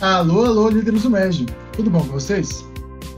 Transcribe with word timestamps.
Alô, 0.00 0.46
alô, 0.46 0.70
líderes 0.70 1.02
do 1.02 1.10
MED. 1.10 1.44
Tudo 1.74 1.90
bom 1.90 2.00
com 2.00 2.12
vocês? 2.12 2.64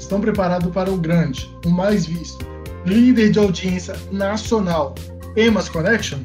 Estão 0.00 0.21
preparados 0.21 0.68
para 0.72 0.90
o 0.90 0.96
grande, 0.96 1.48
o 1.64 1.70
mais 1.70 2.06
visto, 2.06 2.45
líder 2.84 3.30
de 3.30 3.38
audiência 3.38 3.95
nacional, 4.11 4.93
Emas 5.36 5.68
Connection? 5.68 6.18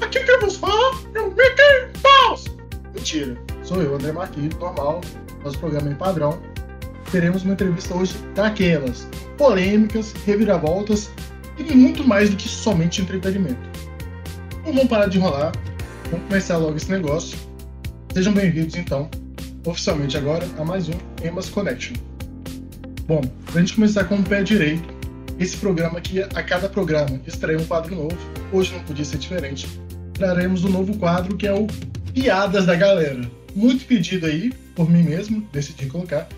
Aqui 0.00 0.24
que 0.24 0.36
vos 0.38 0.56
fala 0.56 0.98
é 1.14 1.20
o 1.20 1.28
Mickey 1.28 2.00
Mouse! 2.02 2.50
Mentira, 2.92 3.38
sou 3.62 3.80
eu, 3.80 3.94
André 3.94 4.10
Marquinhos, 4.10 4.56
normal, 4.56 5.02
nosso 5.44 5.56
programa 5.60 5.88
em 5.88 5.94
padrão. 5.94 6.42
Teremos 7.12 7.44
uma 7.44 7.52
entrevista 7.52 7.94
hoje 7.94 8.16
daquelas, 8.34 9.06
polêmicas, 9.38 10.14
reviravoltas 10.26 11.12
e 11.56 11.62
muito 11.76 12.02
mais 12.02 12.28
do 12.28 12.34
que 12.34 12.48
somente 12.48 13.02
entretenimento. 13.02 13.70
Não 14.66 14.72
vamos 14.72 14.88
parar 14.88 15.06
de 15.06 15.18
enrolar, 15.18 15.52
vamos 16.10 16.26
começar 16.26 16.56
logo 16.56 16.76
esse 16.76 16.90
negócio. 16.90 17.38
Sejam 18.12 18.32
bem-vindos, 18.32 18.74
então, 18.74 19.08
oficialmente 19.64 20.16
agora, 20.16 20.46
a 20.58 20.64
mais 20.64 20.88
um 20.88 20.94
Emas 21.22 21.48
Connection. 21.48 21.94
Bom, 23.06 23.20
pra 23.46 23.60
gente 23.60 23.74
começar 23.74 24.04
com 24.04 24.16
o 24.16 24.22
pé 24.22 24.42
direito, 24.42 24.88
esse 25.38 25.56
programa 25.56 25.98
aqui, 25.98 26.22
a 26.22 26.42
cada 26.42 26.68
programa, 26.68 27.20
extrai 27.26 27.56
um 27.56 27.64
quadro 27.64 27.94
novo. 27.94 28.16
Hoje 28.52 28.72
não 28.72 28.82
podia 28.84 29.04
ser 29.04 29.18
diferente. 29.18 29.68
Traremos 30.14 30.64
um 30.64 30.70
novo 30.70 30.96
quadro 30.98 31.36
que 31.36 31.46
é 31.46 31.52
o 31.52 31.66
Piadas 32.12 32.66
da 32.66 32.76
Galera. 32.76 33.20
Muito 33.54 33.84
pedido 33.86 34.26
aí, 34.26 34.52
por 34.74 34.88
mim 34.88 35.02
mesmo, 35.02 35.46
decidi 35.52 35.86
colocar. 35.86 36.28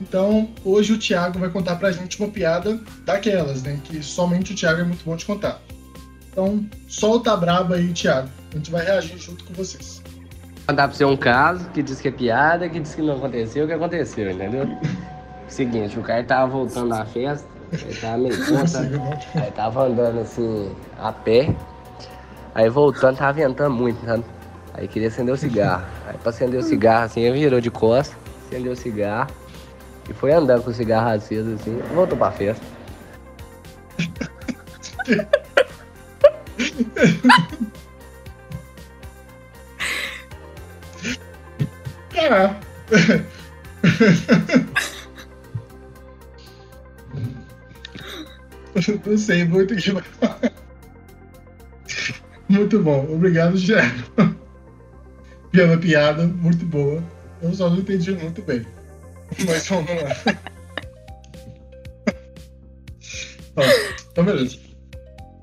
Então, 0.00 0.48
hoje 0.64 0.92
o 0.92 0.98
Thiago 0.98 1.38
vai 1.38 1.50
contar 1.50 1.76
pra 1.76 1.90
gente 1.90 2.18
uma 2.20 2.28
piada 2.28 2.80
daquelas, 3.04 3.62
né? 3.62 3.80
Que 3.84 4.02
somente 4.02 4.52
o 4.52 4.54
Thiago 4.54 4.80
é 4.80 4.84
muito 4.84 5.04
bom 5.04 5.16
de 5.16 5.24
contar. 5.24 5.60
Então, 6.30 6.64
solta 6.86 7.32
a 7.32 7.36
braba 7.36 7.74
aí, 7.74 7.92
Thiago. 7.92 8.28
A 8.52 8.56
gente 8.56 8.70
vai 8.70 8.84
reagir 8.84 9.18
junto 9.18 9.44
com 9.44 9.52
vocês. 9.52 10.00
Contar 10.68 10.86
pra 10.86 10.94
você 10.94 11.04
um 11.06 11.16
caso 11.16 11.66
que 11.70 11.82
diz 11.82 11.98
que 11.98 12.08
é 12.08 12.10
piada, 12.10 12.68
que 12.68 12.78
diz 12.78 12.94
que 12.94 13.00
não 13.00 13.16
aconteceu, 13.16 13.66
que 13.66 13.72
aconteceu, 13.72 14.30
entendeu? 14.30 14.68
Seguinte, 15.48 15.98
o 15.98 16.02
cara 16.02 16.22
tava 16.22 16.46
voltando 16.46 16.90
da 16.90 17.06
festa, 17.06 17.48
ele 17.72 17.94
tava 17.94 18.18
meio 18.18 18.36
conta, 18.46 18.80
aí 19.34 19.50
tava 19.52 19.86
andando 19.86 20.20
assim, 20.20 20.70
a 20.98 21.10
pé, 21.10 21.56
aí 22.54 22.68
voltando, 22.68 23.16
tava 23.16 23.32
ventando 23.32 23.74
muito, 23.74 24.04
sabe? 24.04 24.22
Aí 24.74 24.86
queria 24.86 25.08
acender 25.08 25.34
o 25.34 25.38
cigarro. 25.38 25.86
Aí 26.06 26.18
pra 26.18 26.28
acender 26.28 26.60
o 26.60 26.62
cigarro 26.62 27.06
assim, 27.06 27.22
ele 27.22 27.38
virou 27.38 27.62
de 27.62 27.70
costas, 27.70 28.14
acendeu 28.46 28.72
o 28.72 28.76
cigarro 28.76 29.30
e 30.06 30.12
foi 30.12 30.32
andando 30.32 30.64
com 30.64 30.70
o 30.70 30.74
cigarro 30.74 31.08
aceso 31.08 31.54
assim, 31.54 31.80
voltou 31.94 32.18
pra 32.18 32.30
festa. 32.30 32.62
Ah. 42.30 42.54
Não 49.06 49.18
sei 49.18 49.44
muito 49.44 49.74
que. 49.76 49.92
Muito 52.48 52.78
bom. 52.80 53.06
Obrigado, 53.12 53.58
Thiago. 53.58 54.36
Pela 55.50 55.78
piada, 55.78 56.26
muito 56.26 56.64
boa. 56.66 57.02
Eu 57.42 57.54
só 57.54 57.70
não 57.70 57.78
entendi 57.78 58.12
muito 58.12 58.42
bem. 58.42 58.66
Mas 59.46 59.66
vamos 59.68 59.90
lá. 59.90 60.16
Ó, 63.56 63.62
então, 64.12 64.24
beleza. 64.24 64.58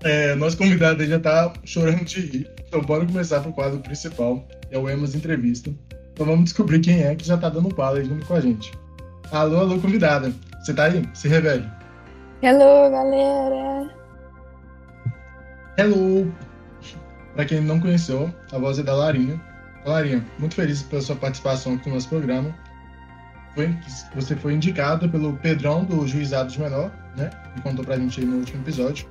É, 0.04 0.36
nosso 0.36 0.58
convidado 0.58 1.06
já 1.06 1.20
tá 1.20 1.52
chorando 1.64 2.06
de 2.06 2.22
rir. 2.22 2.52
Então, 2.68 2.82
bora 2.82 3.06
começar 3.06 3.42
pro 3.42 3.54
quadro 3.54 3.80
principal, 3.80 4.48
é 4.70 4.78
o 4.78 4.88
Emas 4.88 5.16
Entrevista. 5.16 5.74
Então, 6.16 6.26
vamos 6.26 6.46
descobrir 6.46 6.80
quem 6.80 7.04
é 7.04 7.14
que 7.14 7.26
já 7.28 7.36
tá 7.38 7.50
dando 7.50 7.68
bala 7.76 8.02
junto 8.02 8.26
com 8.26 8.36
a 8.36 8.40
gente. 8.40 8.72
Alô, 9.34 9.60
alô, 9.60 9.78
convidada. 9.80 10.32
Você 10.62 10.74
tá 10.74 10.86
aí? 10.86 11.04
Se 11.14 11.28
revele. 11.28 11.70
Hello, 12.42 12.90
galera! 12.90 13.94
Hello! 15.78 16.34
Pra 17.36 17.44
quem 17.44 17.60
não 17.60 17.82
conheceu, 17.82 18.34
a 18.50 18.58
voz 18.58 18.80
é 18.80 18.84
da 18.84 18.94
Larinha. 18.96 19.42
Larinha, 19.86 20.26
muito 20.40 20.56
feliz 20.56 20.82
pela 20.84 21.02
sua 21.02 21.18
participação 21.18 21.74
aqui 21.74 21.90
no 21.90 21.96
nosso 21.96 22.08
programa. 22.08 22.56
Foi, 23.54 23.76
você 24.16 24.38
foi 24.38 24.54
indicada 24.54 25.10
pelo 25.10 25.34
Pedrão 25.34 25.84
do 25.84 26.08
Juizado 26.08 26.50
de 26.50 26.60
Menor, 26.62 26.92
né? 27.18 27.30
Que 27.56 27.62
contou 27.62 27.84
pra 27.84 27.98
gente 27.98 28.22
aí 28.22 28.26
no 28.26 28.38
último 28.38 28.62
episódio. 28.64 29.06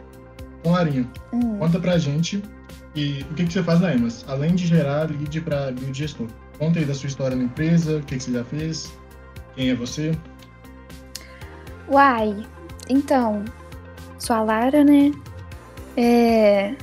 Então, 0.60 0.72
Larinha, 0.72 1.06
Hum. 1.34 1.58
conta 1.58 1.78
pra 1.78 1.98
gente 1.98 2.42
e 2.94 3.26
o 3.30 3.34
que, 3.34 3.44
que 3.44 3.52
você 3.52 3.62
faz 3.62 3.80
na 3.80 3.92
Emas, 3.94 4.24
além 4.26 4.54
de 4.54 4.66
gerar 4.66 5.10
lead 5.10 5.38
para 5.42 5.70
build 5.70 5.92
gestor. 5.98 6.28
Conta 6.58 6.78
aí 6.78 6.84
da 6.84 6.94
sua 6.94 7.08
história 7.08 7.36
na 7.36 7.44
empresa, 7.44 7.98
o 7.98 8.02
que, 8.02 8.16
que 8.16 8.22
você 8.22 8.32
já 8.32 8.44
fez, 8.44 8.92
quem 9.54 9.70
é 9.70 9.74
você. 9.74 10.16
Uai, 11.88 12.46
então, 12.88 13.44
sou 14.18 14.36
a 14.36 14.42
Lara, 14.42 14.84
né? 14.84 15.12
É... 15.96 16.74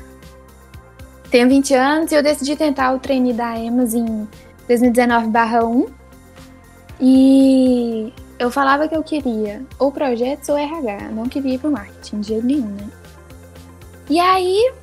Tenho 1.30 1.48
20 1.48 1.74
anos 1.74 2.12
e 2.12 2.16
eu 2.16 2.24
decidi 2.24 2.56
tentar 2.56 2.94
o 2.94 3.00
trainee 3.00 3.34
da 3.34 3.58
EMAS 3.58 3.94
em 3.94 4.28
2019/1. 4.68 5.90
E 7.00 8.14
eu 8.38 8.52
falava 8.52 8.88
que 8.88 8.96
eu 8.96 9.04
queria 9.04 9.66
ou 9.80 9.92
projetos 9.92 10.50
ou 10.50 10.58
RH, 10.58 11.10
não 11.12 11.28
queria 11.28 11.56
ir 11.56 11.60
pro 11.60 11.72
marketing 11.72 12.20
de 12.20 12.28
jeito 12.28 12.46
nenhum, 12.46 12.70
né? 12.70 12.90
E 14.10 14.20
aí, 14.20 14.74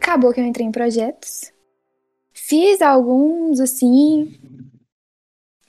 acabou 0.00 0.32
que 0.32 0.40
eu 0.40 0.44
entrei 0.44 0.66
em 0.66 0.72
projetos. 0.72 1.52
Fiz 2.50 2.82
alguns, 2.82 3.60
assim, 3.60 4.36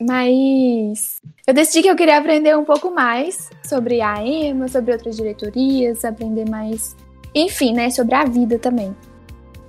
mas 0.02 1.22
eu 1.46 1.54
decidi 1.54 1.84
que 1.84 1.88
eu 1.88 1.96
queria 1.96 2.18
aprender 2.18 2.58
um 2.58 2.66
pouco 2.66 2.90
mais 2.90 3.52
sobre 3.64 4.02
a 4.02 4.26
EMA, 4.26 4.68
sobre 4.68 4.92
outras 4.92 5.16
diretorias, 5.16 6.04
aprender 6.04 6.50
mais, 6.50 6.96
enfim, 7.36 7.72
né, 7.72 7.92
sobre 7.92 8.16
a 8.16 8.26
vida 8.26 8.58
também. 8.58 8.96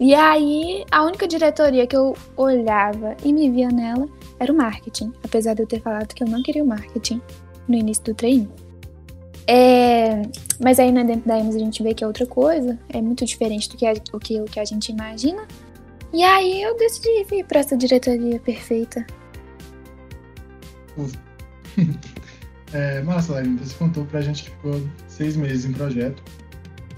E 0.00 0.14
aí, 0.14 0.86
a 0.90 1.04
única 1.04 1.28
diretoria 1.28 1.86
que 1.86 1.94
eu 1.94 2.16
olhava 2.34 3.14
e 3.22 3.30
me 3.30 3.50
via 3.50 3.68
nela 3.68 4.08
era 4.40 4.50
o 4.50 4.56
marketing, 4.56 5.12
apesar 5.22 5.52
de 5.52 5.64
eu 5.64 5.66
ter 5.66 5.82
falado 5.82 6.14
que 6.14 6.24
eu 6.24 6.28
não 6.28 6.42
queria 6.42 6.64
o 6.64 6.66
marketing 6.66 7.20
no 7.68 7.74
início 7.74 8.04
do 8.04 8.14
treino. 8.14 8.50
É, 9.46 10.22
mas 10.58 10.78
aí 10.78 10.90
né, 10.90 11.04
dentro 11.04 11.28
da 11.28 11.38
EMAS 11.38 11.56
a 11.56 11.58
gente 11.58 11.82
vê 11.82 11.92
que 11.92 12.02
é 12.02 12.06
outra 12.06 12.24
coisa, 12.24 12.78
é 12.88 13.02
muito 13.02 13.22
diferente 13.26 13.68
do 13.68 13.76
que 13.76 13.84
a, 13.84 13.92
o, 14.14 14.18
que, 14.18 14.40
o 14.40 14.46
que 14.46 14.58
a 14.58 14.64
gente 14.64 14.90
imagina. 14.90 15.46
E 16.12 16.22
aí 16.22 16.62
eu 16.62 16.76
decidi 16.76 17.24
vir 17.24 17.44
para 17.44 17.60
essa 17.60 17.76
diretoria 17.76 18.38
perfeita. 18.40 19.06
É, 22.74 23.02
massa, 23.02 23.34
Larinha, 23.34 23.58
você 23.58 23.74
contou 23.74 24.06
pra 24.06 24.22
gente 24.22 24.44
que 24.44 24.50
ficou 24.50 24.80
seis 25.06 25.36
meses 25.36 25.66
em 25.66 25.74
projeto. 25.74 26.22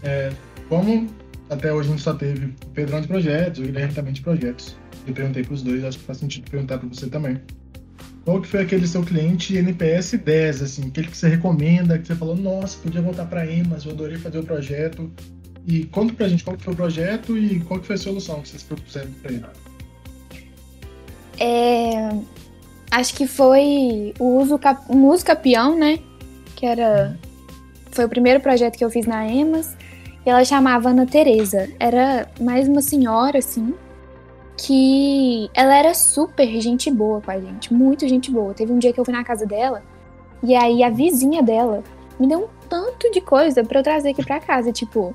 É, 0.05 0.33
como 0.69 1.11
até 1.51 1.73
hoje 1.73 1.89
a 1.89 1.93
gente 1.93 2.03
só 2.03 2.15
teve 2.15 2.47
o 2.47 2.71
Pedrão 2.71 3.01
de 3.01 3.09
projetos, 3.09 3.61
o 3.61 3.65
Guilherme 3.65 3.93
também 3.93 4.13
de 4.13 4.21
projetos. 4.21 4.77
Eu 5.07 5.13
perguntei 5.13 5.43
pros 5.43 5.63
dois, 5.63 5.85
acho 5.85 5.99
que 5.99 6.05
faz 6.05 6.19
sentido 6.19 6.49
perguntar 6.51 6.79
pra 6.79 6.89
você 6.89 7.09
também. 7.09 7.41
Qual 8.25 8.41
que 8.41 8.49
foi 8.49 8.63
aquele 8.63 8.87
seu 8.87 9.03
cliente 9.03 9.57
NPS 9.57 10.13
10, 10.13 10.63
assim, 10.63 10.87
aquele 10.87 11.09
que 11.09 11.17
você 11.17 11.29
recomenda, 11.29 11.99
que 11.99 12.07
você 12.07 12.15
falou, 12.15 12.37
nossa, 12.37 12.79
podia 12.79 13.03
voltar 13.03 13.27
pra 13.27 13.45
EMAS, 13.45 13.85
eu 13.85 13.91
adorei 13.91 14.17
fazer 14.17 14.39
o 14.39 14.45
projeto. 14.45 15.13
E 15.67 15.85
conta 15.87 16.13
pra 16.13 16.29
gente 16.29 16.45
qual 16.45 16.57
que 16.57 16.63
foi 16.65 16.73
o 16.75 16.77
projeto 16.77 17.37
e 17.39 17.61
qual 17.61 17.81
que 17.81 17.87
foi 17.87 17.97
a 17.97 17.99
solução 17.99 18.41
que 18.43 18.49
vocês 18.51 18.63
propuseram 18.63 19.11
pra 19.23 19.33
ele. 19.33 19.45
É, 21.39 22.11
acho 22.91 23.15
que 23.15 23.27
foi 23.27 24.15
o 24.19 24.41
uso, 24.41 24.59
cap- 24.59 24.85
o 24.89 25.09
uso 25.09 25.25
capião, 25.25 25.77
né? 25.77 25.99
Que 26.55 26.67
era. 26.67 27.19
Foi 27.91 28.05
o 28.05 28.09
primeiro 28.09 28.41
projeto 28.41 28.77
que 28.77 28.85
eu 28.85 28.91
fiz 28.91 29.07
na 29.07 29.27
EMAS. 29.27 29.77
E 30.27 30.31
ela 30.31 30.45
chamava 30.45 30.91
Ana 30.91 31.07
Tereza. 31.07 31.69
Era 31.79 32.29
mais 32.41 32.67
uma 32.69 32.81
senhora, 32.81 33.39
assim, 33.39 33.75
que 34.57 35.51
ela 35.55 35.77
era 35.77 35.93
super 35.95 36.61
gente 36.61 36.91
boa 36.91 37.21
com 37.21 37.31
a 37.31 37.39
gente. 37.39 37.73
Muito 37.73 38.09
gente 38.09 38.31
boa. 38.31 38.55
Teve 38.55 38.73
um 38.73 38.79
dia 38.79 38.93
que 38.93 38.99
eu 39.01 39.05
fui 39.05 39.13
na 39.13 39.25
casa 39.25 39.45
dela. 39.47 39.83
E 40.43 40.55
aí 40.55 40.83
a 40.83 40.91
vizinha 40.91 41.43
dela 41.43 41.83
me 42.19 42.27
deu 42.27 42.45
um 42.45 42.49
tanto 42.69 43.11
de 43.11 43.21
coisa 43.21 43.65
pra 43.65 43.81
eu 43.81 43.83
trazer 43.83 44.11
aqui 44.11 44.25
pra 44.25 44.41
casa. 44.41 44.73
Tipo, 44.73 45.15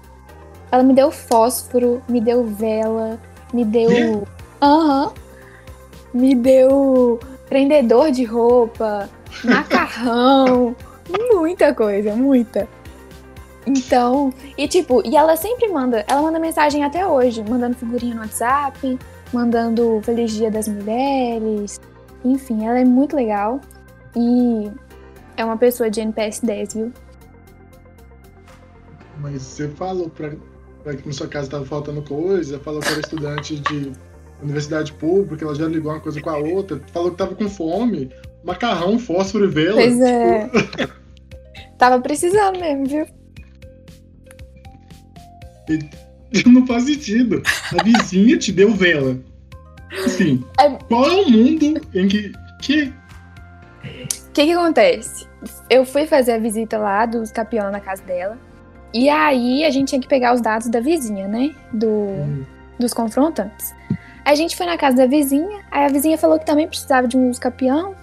ela 0.72 0.84
me 0.84 0.94
deu 0.94 1.12
fósforo, 1.12 2.02
me 2.08 2.22
deu 2.22 2.46
vela, 2.46 3.20
me 3.54 3.66
deu. 3.66 4.28
Aham. 4.62 5.12
Me 6.14 6.34
deu 6.34 7.20
prendedor 7.48 8.12
de 8.12 8.24
roupa, 8.24 9.10
macarrão, 9.44 10.76
muita 11.34 11.74
coisa, 11.74 12.16
muita. 12.16 12.68
Então, 13.66 14.34
e 14.58 14.68
tipo, 14.68 15.02
e 15.06 15.16
ela 15.16 15.36
sempre 15.36 15.68
manda, 15.68 16.04
ela 16.08 16.22
manda 16.22 16.40
mensagem 16.40 16.84
até 16.84 17.06
hoje, 17.06 17.44
mandando 17.48 17.76
figurinha 17.76 18.16
no 18.16 18.22
WhatsApp, 18.22 18.98
mandando 19.32 20.02
Feliz 20.04 20.32
Dia 20.32 20.50
das 20.50 20.68
Mulheres. 20.68 21.80
Enfim, 22.26 22.66
ela 22.66 22.80
é 22.80 22.86
muito 22.86 23.16
legal 23.16 23.62
e 24.16 24.72
é 25.38 25.46
uma 25.46 25.58
pessoa 25.58 25.90
de 25.90 26.02
NPS 26.02 26.42
10, 26.42 26.74
viu? 26.74 26.94
Mas 29.20 29.42
você 29.42 29.68
falou 29.70 30.10
pra 30.10 30.32
que 30.96 31.08
na 31.08 31.14
sua 31.14 31.28
casa 31.28 31.50
tava 31.50 31.66
faltando 31.66 32.02
coisa, 32.02 32.60
falou 32.60 32.82
que 32.82 32.90
era 32.90 33.00
estudante 33.00 33.60
de 33.60 33.92
universidade 34.42 34.94
pública, 34.94 35.44
ela 35.46 35.56
já 35.56 35.68
ligou 35.68 35.92
uma 35.92 36.00
coisa 36.00 36.22
com 36.22 36.30
a 36.30 36.38
outra, 36.38 36.82
falou 36.94 37.12
que 37.12 37.18
tava 37.18 37.36
com 37.36 37.50
fome, 37.50 38.10
macarrão, 38.44 38.98
fósforo 38.98 39.46
e 39.46 39.48
vela. 39.48 39.76
Pois 39.76 40.00
é. 40.00 40.50
Tava 41.78 42.02
precisando 42.02 42.60
mesmo, 42.60 42.86
viu? 42.86 43.06
E 46.34 46.50
não 46.50 46.66
faz 46.68 46.84
sentido. 46.84 47.42
A 47.78 47.84
vizinha 47.84 48.38
te 48.38 48.52
deu 48.52 48.72
vela. 48.74 49.18
Assim, 50.06 50.44
É- 50.60 50.70
qual 50.70 51.06
é 51.10 51.16
o 51.22 51.30
mundo 51.30 51.82
em 51.94 52.08
que. 52.08 52.32
que 52.62 52.94
O 54.28 54.32
que 54.34 54.46
que 54.46 54.52
acontece? 54.52 55.28
Eu 55.70 55.86
fui 55.86 56.06
fazer 56.06 56.34
a 56.34 56.38
visita 56.38 56.78
lá 56.78 57.06
dos 57.06 57.32
campeões 57.32 57.72
na 57.72 57.80
casa 57.80 58.04
dela. 58.04 58.38
E 58.94 59.10
aí 59.10 59.64
a 59.64 59.70
gente 59.70 59.90
tinha 59.90 60.02
que 60.02 60.08
pegar 60.08 60.34
os 60.34 60.42
dados 60.42 60.68
da 60.68 60.80
vizinha, 60.80 61.28
né? 61.28 61.56
Do, 61.72 62.46
dos 62.80 62.94
confrontantes. 62.94 63.74
Aí 64.26 64.34
a 64.34 64.36
gente 64.36 64.56
foi 64.56 64.66
na 64.66 64.78
casa 64.78 64.98
da 64.98 65.06
vizinha, 65.06 65.64
aí 65.72 65.86
a 65.86 65.90
vizinha 65.90 66.18
falou 66.18 66.40
que 66.40 66.46
também 66.46 66.68
precisava 66.68 67.08
de 67.08 67.18
um 67.18 67.32
campeão. 67.34 67.96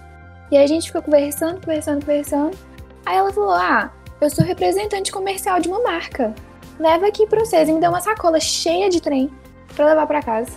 E 0.51 0.57
aí 0.57 0.63
a 0.63 0.67
gente 0.67 0.87
ficou 0.87 1.01
conversando, 1.01 1.59
conversando, 1.59 2.05
conversando. 2.05 2.57
Aí 3.05 3.17
ela 3.17 3.31
falou: 3.33 3.51
Ah, 3.51 3.91
eu 4.21 4.29
sou 4.29 4.45
representante 4.45 5.11
comercial 5.11 5.59
de 5.59 5.67
uma 5.67 5.81
marca. 5.81 6.33
Leva 6.79 7.07
aqui 7.07 7.27
pra 7.27 7.39
vocês. 7.39 7.67
E 7.67 7.73
me 7.73 7.79
deu 7.79 7.89
uma 7.89 8.01
sacola 8.01 8.39
cheia 8.39 8.89
de 8.89 9.01
trem 9.01 9.31
pra 9.75 9.85
levar 9.85 10.07
pra 10.07 10.21
casa. 10.21 10.51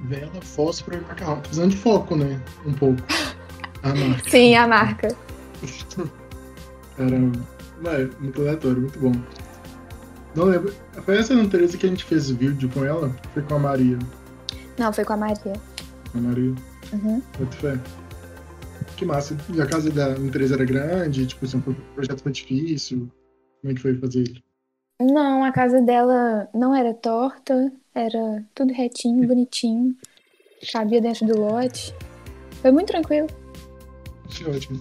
Vela, 0.00 0.30
fósforo 0.40 0.98
e 0.98 1.00
macarrão. 1.00 1.40
Precisando 1.40 1.70
de 1.70 1.76
foco, 1.76 2.16
né? 2.16 2.40
Um 2.66 2.72
pouco. 2.74 3.02
Ah, 3.80 3.94
não. 3.94 4.18
Sim, 4.28 4.56
a 4.56 4.66
marca. 4.66 5.06
Vai, 7.80 8.10
muito 8.20 8.40
aleatório, 8.40 8.80
muito 8.82 8.98
bom. 8.98 9.12
Não 10.34 10.44
lembro. 10.44 10.74
Foi 11.04 11.16
essa 11.16 11.34
natureza 11.34 11.76
que 11.78 11.86
a 11.86 11.88
gente 11.88 12.04
fez 12.04 12.30
vídeo 12.30 12.68
com 12.70 12.84
ela? 12.84 13.14
Foi 13.32 13.42
com 13.42 13.54
a 13.54 13.58
Maria. 13.58 13.98
Não, 14.78 14.92
foi 14.92 15.04
com 15.04 15.12
a 15.12 15.16
Maria. 15.16 15.52
A 16.14 16.18
Maria. 16.18 16.54
Uhum. 16.92 17.22
Muito 17.38 17.56
fé. 17.56 17.78
Que 18.96 19.04
massa. 19.04 19.36
E 19.52 19.60
a 19.60 19.66
casa 19.66 19.90
da 19.90 20.10
empresa 20.12 20.54
era 20.54 20.64
grande? 20.64 21.26
Tipo, 21.26 21.44
assim, 21.44 21.58
o 21.58 21.74
projeto 21.94 22.22
foi 22.22 22.32
difícil? 22.32 23.10
Como 23.60 23.72
é 23.72 23.74
que 23.74 23.80
foi 23.80 23.96
fazer 23.96 24.20
ele? 24.20 24.44
Não, 25.00 25.44
a 25.44 25.52
casa 25.52 25.80
dela 25.80 26.48
não 26.52 26.74
era 26.74 26.92
torta, 26.92 27.72
era 27.94 28.44
tudo 28.54 28.72
retinho, 28.72 29.26
bonitinho. 29.26 29.96
Cabia 30.72 31.00
dentro 31.00 31.26
do 31.26 31.40
lote. 31.40 31.94
Foi 32.60 32.72
muito 32.72 32.88
tranquilo. 32.88 33.28
Que 34.28 34.44
ótimo. 34.44 34.80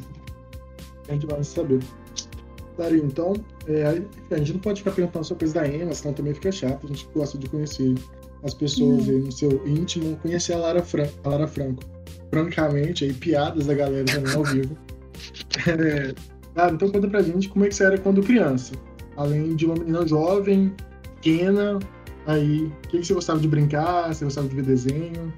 A 1.08 1.14
gente 1.14 1.28
vai 1.28 1.44
saber. 1.44 1.80
Dario, 2.78 3.04
então, 3.06 3.34
é, 3.68 4.02
a 4.32 4.38
gente 4.38 4.54
não 4.54 4.60
pode 4.60 4.82
ficar 4.82 4.92
perguntando 4.92 5.26
só 5.26 5.36
coisa 5.36 5.54
da 5.54 5.68
Emma, 5.68 5.94
senão 5.94 6.14
também 6.14 6.34
fica 6.34 6.52
chato. 6.52 6.86
A 6.86 6.88
gente 6.88 7.08
gosta 7.14 7.38
de 7.38 7.50
conhecer 7.50 7.96
as 8.44 8.54
pessoas 8.54 9.10
aí 9.10 9.20
no 9.20 9.32
seu 9.32 9.68
íntimo, 9.68 10.16
conhecer 10.18 10.54
a 10.54 10.58
Lara, 10.58 10.84
Fran 10.84 11.08
a 11.24 11.30
Lara 11.30 11.48
Franco. 11.48 11.84
Francamente, 12.30 13.06
aí, 13.06 13.14
piadas 13.14 13.66
da 13.66 13.74
galera 13.74 14.06
também 14.06 14.34
ao 14.34 14.44
vivo. 14.44 14.78
É, 15.68 16.14
Lara, 16.56 16.76
então 16.76 16.90
conta 16.92 17.08
pra 17.08 17.24
gente 17.24 17.50
como 17.50 17.66
é 17.66 17.70
que 17.70 17.76
você 17.76 17.84
era 17.84 17.98
quando 17.98 18.22
criança. 18.22 18.74
Além 19.16 19.56
de 19.56 19.66
uma 19.66 19.74
menina 19.74 20.06
jovem, 20.06 20.72
pequena, 21.16 21.80
aí, 22.28 22.66
o 22.66 22.88
que, 22.90 23.00
que 23.00 23.06
você 23.06 23.14
gostava 23.16 23.40
de 23.40 23.48
brincar? 23.48 24.14
Você 24.14 24.24
gostava 24.24 24.48
de 24.48 24.56
ver 24.56 24.64
desenho? 24.64 25.34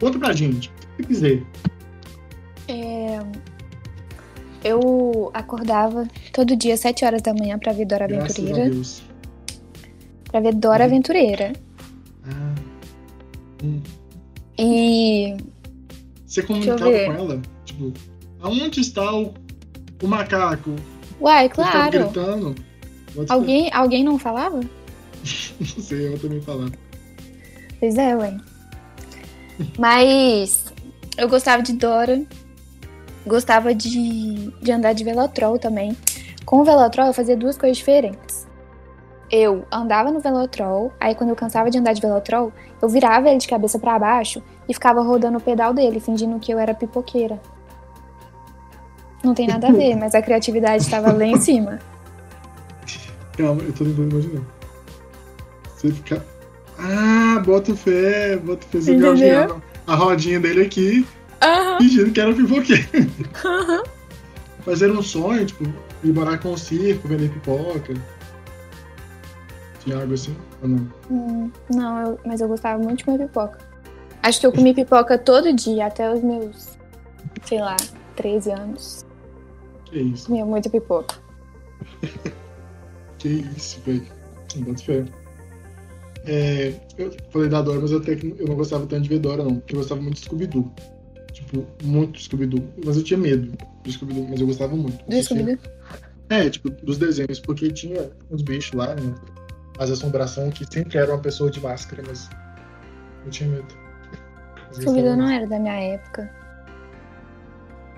Conta 0.00 0.18
pra 0.18 0.32
gente, 0.32 0.68
o 0.68 1.02
que 1.02 1.02
você 1.02 1.06
quiser. 1.06 1.42
É, 2.68 3.18
Eu 4.66 5.30
acordava 5.32 6.08
todo 6.32 6.56
dia 6.56 6.74
às 6.74 6.80
7 6.80 7.04
horas 7.04 7.22
da 7.22 7.32
manhã 7.32 7.56
pra 7.58 7.72
ver 7.72 7.84
Dora 7.86 8.06
Graças 8.08 8.36
a 8.36 8.42
Aventureira. 8.42 8.70
Deus. 8.70 9.02
Pra 10.24 10.40
ver 10.40 10.54
Dora 10.54 10.84
Uhum. 10.84 10.90
Aventureira. 10.90 11.52
Ah. 12.28 12.54
Hum. 13.62 13.80
E. 14.58 15.36
Você 16.26 16.42
comunicava 16.42 16.80
com 16.80 16.88
ela? 17.12 17.42
Tipo, 17.64 17.92
aonde 18.40 18.80
está 18.80 19.14
o, 19.14 19.32
o 20.02 20.06
macaco? 20.08 20.74
Uai, 21.20 21.48
Você 21.48 21.54
claro. 21.54 21.90
gritando? 22.00 22.54
Alguém, 23.28 23.70
alguém 23.72 24.02
não 24.04 24.18
falava? 24.18 24.60
Não 25.58 25.82
sei, 25.82 26.08
eu 26.08 26.18
também 26.18 26.40
falar. 26.42 26.70
Pois 27.80 27.96
é, 27.96 28.14
ué. 28.14 28.36
Mas 29.78 30.66
eu 31.16 31.28
gostava 31.28 31.62
de 31.62 31.72
Dora. 31.72 32.22
Gostava 33.26 33.74
de, 33.74 34.50
de 34.62 34.72
andar 34.72 34.92
de 34.92 35.02
Velotrol 35.02 35.58
também. 35.58 35.96
Com 36.44 36.60
o 36.60 36.64
Velotrol 36.64 37.08
eu 37.08 37.12
fazia 37.12 37.36
duas 37.36 37.58
coisas 37.58 37.76
diferentes. 37.76 38.46
Eu 39.30 39.64
andava 39.72 40.12
no 40.12 40.20
Velotrol, 40.20 40.92
aí 41.00 41.14
quando 41.14 41.30
eu 41.30 41.36
cansava 41.36 41.68
de 41.68 41.78
andar 41.78 41.92
de 41.92 42.00
Velotrol, 42.00 42.52
eu 42.80 42.88
virava 42.88 43.28
ele 43.28 43.38
de 43.38 43.48
cabeça 43.48 43.78
pra 43.78 43.98
baixo 43.98 44.40
e 44.68 44.72
ficava 44.72 45.02
rodando 45.02 45.38
o 45.38 45.40
pedal 45.40 45.74
dele, 45.74 45.98
fingindo 45.98 46.38
que 46.38 46.52
eu 46.52 46.58
era 46.58 46.72
pipoqueira. 46.72 47.40
Não 49.24 49.34
tem 49.34 49.48
nada 49.48 49.68
a 49.68 49.72
ver, 49.72 49.96
mas 49.96 50.14
a 50.14 50.22
criatividade 50.22 50.84
estava 50.84 51.12
lá 51.12 51.24
em 51.24 51.40
cima. 51.40 51.80
Calma, 53.36 53.62
eu 53.62 53.72
tô 53.72 53.84
tentando 53.84 54.10
imaginar. 54.12 54.42
Você 55.76 55.90
fica. 55.90 56.24
Ah, 56.78 57.42
bota 57.44 57.74
fé, 57.74 58.36
bota 58.36 58.64
fé. 58.66 58.78
Você 58.80 58.96
a 59.86 59.94
rodinha 59.94 60.38
dele 60.38 60.62
aqui. 60.62 61.06
Fingindo 61.78 62.10
que 62.12 62.20
era 62.20 62.34
pipoqueiro. 62.34 62.86
Mas 64.66 64.82
era 64.82 64.92
um 64.92 65.02
sonho, 65.02 65.46
tipo, 65.46 65.64
ir 66.02 66.12
morar 66.12 66.38
com 66.38 66.52
o 66.52 66.58
circo, 66.58 67.06
vender 67.08 67.30
pipoca. 67.30 67.94
Tinha 69.80 69.98
algo 70.00 70.14
assim? 70.14 70.36
Ou 70.62 70.68
não? 70.68 70.88
Hum, 71.10 71.50
não, 71.72 72.00
eu- 72.02 72.20
mas 72.24 72.40
eu 72.40 72.48
gostava 72.48 72.82
muito 72.82 72.98
de 72.98 73.04
comer 73.04 73.26
pipoca. 73.26 73.58
Acho 74.22 74.40
que 74.40 74.46
eu 74.46 74.52
comi 74.52 74.74
pipoca 74.74 75.16
todo 75.16 75.52
dia, 75.52 75.86
até 75.86 76.12
os 76.12 76.20
meus, 76.22 76.76
sei 77.44 77.60
lá, 77.60 77.76
13 78.16 78.50
anos. 78.50 79.06
Que 79.84 80.00
isso? 80.00 80.26
Comia 80.26 80.44
muita 80.44 80.68
pipoca. 80.68 81.14
Que 83.18 83.28
isso, 83.56 83.80
velho. 83.86 84.06
Não 84.56 84.62
bota 84.64 84.82
fé. 84.84 85.04
É, 86.26 86.74
eu 86.98 87.10
falei 87.30 87.48
da 87.48 87.62
Dora, 87.62 87.80
mas 87.80 87.90
eu, 87.90 87.98
até 87.98 88.12
eu 88.12 88.46
não 88.46 88.56
gostava 88.56 88.84
tanto 88.86 89.02
de 89.04 89.08
ver 89.08 89.20
Dora, 89.20 89.42
não. 89.42 89.56
Porque 89.56 89.74
eu 89.74 89.78
gostava 89.78 90.00
muito 90.02 90.14
de 90.16 90.20
Scooby-Doo. 90.24 90.70
Tipo, 91.36 91.66
muito 91.84 92.18
Scooby-Doo. 92.18 92.66
Mas 92.82 92.96
eu 92.96 93.04
tinha 93.04 93.18
medo 93.18 93.52
de 93.82 93.92
Scooby-Doo, 93.92 94.26
mas 94.30 94.40
eu 94.40 94.46
gostava 94.46 94.74
muito. 94.74 95.04
Do 95.04 95.22
Scooby-Doo? 95.22 95.58
É, 96.30 96.48
tipo, 96.48 96.70
dos 96.70 96.96
desenhos, 96.96 97.38
porque 97.38 97.70
tinha 97.70 98.10
uns 98.30 98.40
bichos 98.40 98.72
lá, 98.72 98.94
né? 98.94 99.14
As 99.78 99.90
assombração 99.90 100.50
que 100.50 100.64
sempre 100.64 100.96
era 100.96 101.12
uma 101.12 101.20
pessoa 101.20 101.50
de 101.50 101.60
máscara, 101.60 102.02
mas 102.06 102.30
eu 103.26 103.30
tinha 103.30 103.50
medo. 103.50 103.66
Scooby-Doo 104.72 105.14
não 105.14 105.28
era 105.28 105.46
da 105.46 105.58
minha 105.58 105.78
época. 105.78 106.30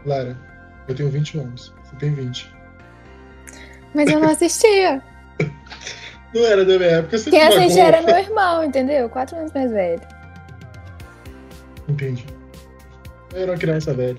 Lara, 0.05 0.37
eu 0.89 0.95
tenho 0.97 1.09
21 1.09 1.43
anos. 1.43 1.73
Você 1.85 1.97
tem 1.97 2.13
20. 2.13 2.53
Mas 3.95 4.11
eu 4.11 4.19
não 4.19 4.31
assistia. 4.31 5.01
Não 6.35 6.45
era 6.45 6.63
da 6.63 6.77
minha 6.77 6.91
época, 6.91 7.17
você 7.17 7.31
Quem 7.31 7.41
assistia 7.41 7.85
era 7.85 8.03
meu 8.03 8.19
irmão, 8.19 8.63
entendeu? 8.63 9.09
Quatro 9.09 9.35
anos 9.39 9.51
mais 9.51 9.73
velho. 9.73 10.03
Entendi. 11.89 12.38
Eu 13.33 13.43
era 13.43 13.53
uma 13.53 13.59
criança 13.59 13.93
velha. 13.95 14.19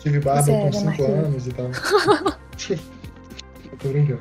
Tive 0.00 0.20
barba 0.20 0.42
Você 0.42 0.50
com 0.52 0.60
era, 0.62 0.72
5 0.72 0.84
Marquinhos. 0.86 1.10
anos 1.10 1.46
e 1.46 1.50
tal. 1.52 1.70
eu 3.72 3.78
tô 3.78 3.88
brincando. 3.88 4.20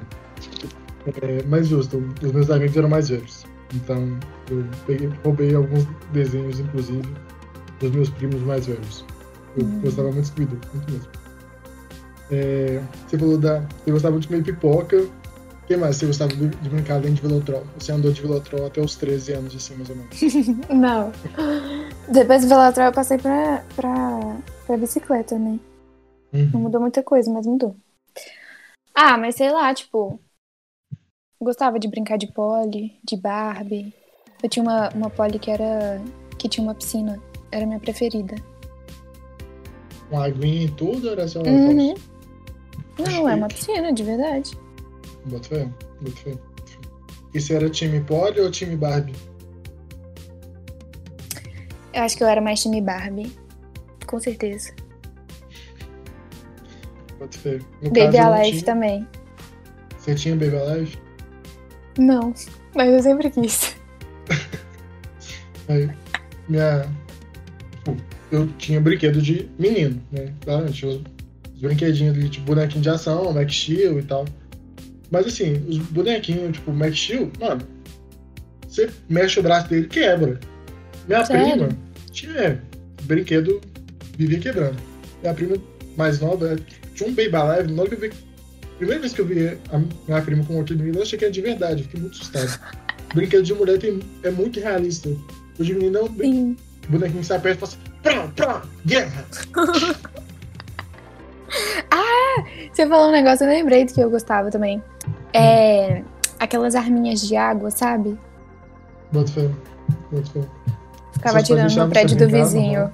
É, 1.22 1.44
mas 1.48 1.68
justo, 1.68 2.04
os 2.22 2.32
meus 2.32 2.50
amigos 2.52 2.76
eram 2.78 2.90
mais 2.90 3.10
velhos. 3.10 3.46
Então 3.74 4.18
eu 4.50 4.66
peguei, 4.86 5.10
roubei 5.24 5.56
alguns 5.56 5.88
desenhos, 6.12 6.60
inclusive, 6.60 7.08
dos 7.80 7.92
meus 7.92 8.10
primos 8.10 8.42
mais 8.42 8.68
velhos. 8.68 9.06
Eu 9.58 9.66
Hum. 9.66 9.80
gostava 9.82 10.12
muito 10.12 10.22
de 10.22 10.28
Scooby-Doo, 10.28 10.60
muito 10.74 10.92
mesmo. 10.92 11.08
É, 12.32 12.82
você 13.08 13.18
falou 13.18 13.38
da. 13.38 13.60
Você 13.84 13.92
gostava 13.92 14.20
de 14.20 14.28
comer 14.28 14.44
pipoca. 14.44 15.06
O 15.70 15.72
que 15.72 15.78
mais 15.78 15.98
você 15.98 16.08
gostava 16.08 16.34
de, 16.36 16.48
de 16.48 16.68
brincar 16.70 16.96
além 16.96 17.14
de 17.14 17.22
Velotrol? 17.22 17.64
Você 17.78 17.92
andou 17.92 18.12
de 18.12 18.20
Velotrol 18.24 18.66
até 18.66 18.82
os 18.82 18.96
13 18.96 19.34
anos, 19.34 19.56
assim, 19.56 19.76
mais 19.76 19.88
ou 19.92 19.96
menos. 19.98 20.20
Não. 20.68 21.12
Depois 22.12 22.42
do 22.42 22.48
Velotrol 22.50 22.88
eu 22.88 22.92
passei 22.92 23.20
pra, 23.20 23.64
pra, 23.76 24.38
pra 24.66 24.78
bicicleta, 24.78 25.38
né? 25.38 25.60
Não 26.34 26.42
Uhum. 26.42 26.60
mudou 26.62 26.82
muita 26.82 27.04
coisa, 27.04 27.32
mas 27.32 27.46
mudou. 27.46 27.76
Ah, 28.96 29.16
mas 29.16 29.36
sei 29.36 29.52
lá, 29.52 29.72
tipo. 29.72 30.20
Gostava 31.40 31.78
de 31.78 31.88
brincar 31.88 32.18
de 32.18 32.26
pole, 32.34 33.00
de 33.04 33.16
Barbie. 33.16 33.94
Eu 34.42 34.50
tinha 34.50 34.64
uma, 34.64 34.90
uma 34.90 35.10
pole 35.12 35.38
que 35.38 35.52
era. 35.52 36.02
que 36.40 36.50
tinha 36.50 36.64
uma 36.64 36.74
piscina. 36.74 37.22
Era 37.52 37.68
minha 37.68 37.80
preferida. 37.80 38.34
Com 40.10 40.20
aguinha 40.20 40.66
e 40.66 40.72
tudo, 40.72 41.10
era 41.12 41.28
só 41.28 41.44
uma 41.44 41.52
Uhum. 41.52 41.94
Não, 42.98 43.30
é 43.30 43.36
uma 43.36 43.48
piscina, 43.48 43.94
de 43.94 44.02
verdade. 44.04 44.58
Bota 45.26 45.48
fé, 45.50 45.70
bota 46.02 46.16
fé. 46.18 46.34
você 47.34 47.54
era 47.56 47.70
time 47.70 48.00
Polly 48.02 48.40
ou 48.42 48.50
time 48.52 48.76
Barbie? 48.76 49.14
Eu 51.94 52.04
acho 52.04 52.18
que 52.18 52.24
eu 52.24 52.28
era 52.28 52.42
mais 52.42 52.62
time 52.62 52.82
Barbie. 52.82 53.32
Com 54.06 54.20
certeza. 54.20 54.74
Bota 57.20 57.38
fé. 57.38 57.60
No 57.82 57.90
Baby 57.92 58.18
caso, 58.18 58.18
Alive 58.34 58.52
tinha- 58.60 58.66
também. 58.66 59.08
Você 59.98 60.16
tinha 60.16 60.36
Baby 60.36 60.56
Alive? 60.58 60.98
Não, 61.98 62.34
mas 62.76 62.94
eu 62.94 63.04
sempre 63.04 63.30
quis. 63.30 63.76
Aí, 65.68 65.90
minha. 66.48 66.90
Eu 68.32 68.48
tinha 68.58 68.80
brinquedo 68.80 69.22
de 69.22 69.50
menino, 69.58 70.02
né? 70.12 70.34
Tinha 70.72 70.92
os, 70.92 71.02
os 71.56 71.62
brinquedinhos 71.62 72.30
tipo 72.30 72.46
bonequinho 72.46 72.82
de 72.82 72.90
ação, 72.90 73.34
Max 73.34 73.54
Steel 73.54 74.00
e 74.00 74.04
tal. 74.04 74.26
Mas 75.12 75.28
assim, 75.28 75.64
os 75.68 75.78
bonequinhos, 75.78 76.54
tipo, 76.54 76.72
Max 76.72 76.98
Steel, 76.98 77.32
mano, 77.40 77.62
você 78.68 78.90
mexe 79.10 79.40
o 79.40 79.44
braço 79.44 79.68
dele 79.70 79.88
quebra. 79.88 80.40
Minha 81.08 81.26
Sério? 81.26 81.52
prima 81.52 81.70
tinha 82.12 82.62
brinquedo, 83.04 83.62
vivia 84.18 84.40
quebrando. 84.40 84.78
Minha 85.22 85.34
prima 85.34 85.58
mais 85.98 86.20
nova 86.20 86.56
tinha 86.94 87.10
um 87.10 87.14
Baby 87.14 87.36
Alive, 87.36 87.74
na 87.74 87.82
hora 87.82 87.90
que 87.90 87.96
eu 87.96 88.10
vi. 88.10 88.30
Primeira 88.78 89.02
vez 89.02 89.14
que 89.14 89.22
eu 89.22 89.26
vi 89.26 89.48
a 89.48 89.82
minha 90.08 90.22
prima 90.22 90.44
com 90.46 90.62
aquele 90.62 90.80
menino, 90.80 91.00
eu 91.00 91.04
achei 91.04 91.20
que 91.20 91.26
era 91.26 91.34
de 91.34 91.42
verdade, 91.42 91.84
fiquei 91.84 92.00
muito 92.00 92.14
assustado. 92.14 92.60
Brinquedo 93.14 93.44
de 93.44 93.54
mulher 93.54 93.80
tem, 93.80 94.00
é 94.24 94.30
muito 94.30 94.60
realista. 94.60 95.10
O 95.10 95.64
é 95.64 96.02
um 96.02 96.16
Sim. 96.16 96.56
bonequinho 96.88 97.24
se 97.24 97.34
aperta 97.34 97.66
e 97.66 97.68
fala 97.68 97.72
assim, 97.74 97.92
prá, 98.02 98.28
prá, 98.28 98.64
guerra! 98.86 99.26
Você 102.80 102.88
falou 102.88 103.10
um 103.10 103.12
negócio, 103.12 103.44
eu 103.44 103.50
lembrei 103.50 103.84
do 103.84 103.94
que 103.94 104.00
eu 104.00 104.10
gostava 104.10 104.50
também. 104.50 104.82
É. 105.34 106.02
Aquelas 106.40 106.76
arminhas 106.76 107.20
de 107.20 107.36
água, 107.36 107.70
sabe? 107.70 108.18
Bota 109.12 109.30
fé, 109.34 109.50
bota 110.10 110.32
fé. 110.32 110.40
Ficava 111.12 111.44
tirando 111.44 111.76
no 111.76 111.90
prédio 111.90 112.16
do 112.18 112.30
vizinho. 112.30 112.90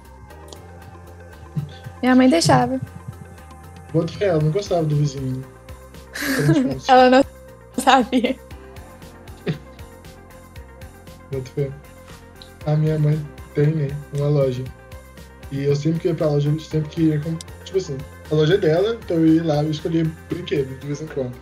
Minha 2.02 2.16
mãe 2.16 2.28
deixava. 2.28 2.82
Bota 3.94 4.12
fé, 4.14 4.26
ela 4.26 4.42
não 4.42 4.50
gostava 4.50 4.84
do 4.86 4.96
vizinho. 4.96 5.46
Tipo, 6.16 6.82
Ela 6.92 7.10
não 7.12 7.24
sabia. 7.78 8.36
Bota 11.32 11.52
fé. 11.54 11.70
A 12.66 12.76
minha 12.76 12.98
mãe 12.98 13.24
tem, 13.54 13.68
né, 13.68 13.88
uma 14.18 14.30
loja. 14.30 14.64
E 15.52 15.64
eu 15.64 15.76
sempre 15.76 16.00
que 16.00 16.08
ia 16.08 16.16
pra 16.16 16.26
loja, 16.26 16.50
eu 16.50 16.60
sempre 16.60 16.90
queria. 16.90 17.20
com- 17.20 17.38
Tipo 17.64 17.78
assim, 17.78 17.98
a 18.32 18.36
loja 18.36 18.56
é 18.56 18.58
dela, 18.58 18.98
então 19.04 19.18
eu 19.18 19.28
ia 19.28 19.44
lá 19.44 19.64
e 19.64 19.70
escolhia 19.70 20.06
brinquedo 20.30 20.80
de 20.80 20.88
vez 20.88 21.02
em 21.02 21.08
quando. 21.08 21.36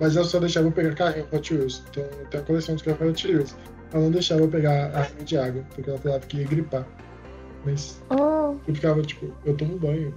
Mas 0.00 0.16
ela 0.16 0.24
só 0.24 0.38
deixava 0.38 0.68
eu 0.68 0.72
pegar 0.72 0.94
carrinho 0.94 1.26
Hot 1.32 1.54
Wheels. 1.54 1.82
Então 1.90 2.02
eu 2.02 2.26
tenho 2.26 2.42
uma 2.42 2.46
coleção 2.46 2.76
de 2.76 2.84
carrinho 2.84 3.10
Hot 3.10 3.26
Wheels. 3.26 3.56
Ela 3.92 4.04
não 4.04 4.10
deixava 4.10 4.40
eu 4.42 4.48
pegar 4.48 4.96
arma 4.96 5.24
de 5.24 5.36
água, 5.36 5.64
porque 5.74 5.90
ela 5.90 5.98
falava 5.98 6.26
que 6.26 6.38
ia 6.38 6.44
gripar. 6.44 6.86
Mas 7.64 8.00
Oh, 8.10 8.56
eu 8.66 8.74
ficava 8.74 9.02
tipo, 9.02 9.32
eu 9.44 9.56
tomo 9.56 9.78
banho. 9.78 10.14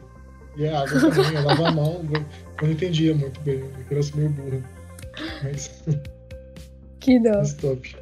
E 0.57 0.63
é 0.63 0.75
água 0.75 0.99
também, 0.99 1.33
eu 1.33 1.43
lavo 1.43 1.65
a 1.65 1.71
mão. 1.71 2.05
Eu 2.13 2.67
não 2.67 2.71
entendia 2.71 3.13
muito 3.13 3.39
bem, 3.41 3.63
eu 3.89 4.03
ser 4.03 4.15
meio 4.15 4.29
burro. 4.29 4.63
Mas. 5.43 5.83
que 6.99 7.19
dó. 7.19 7.41
Stop. 7.41 7.95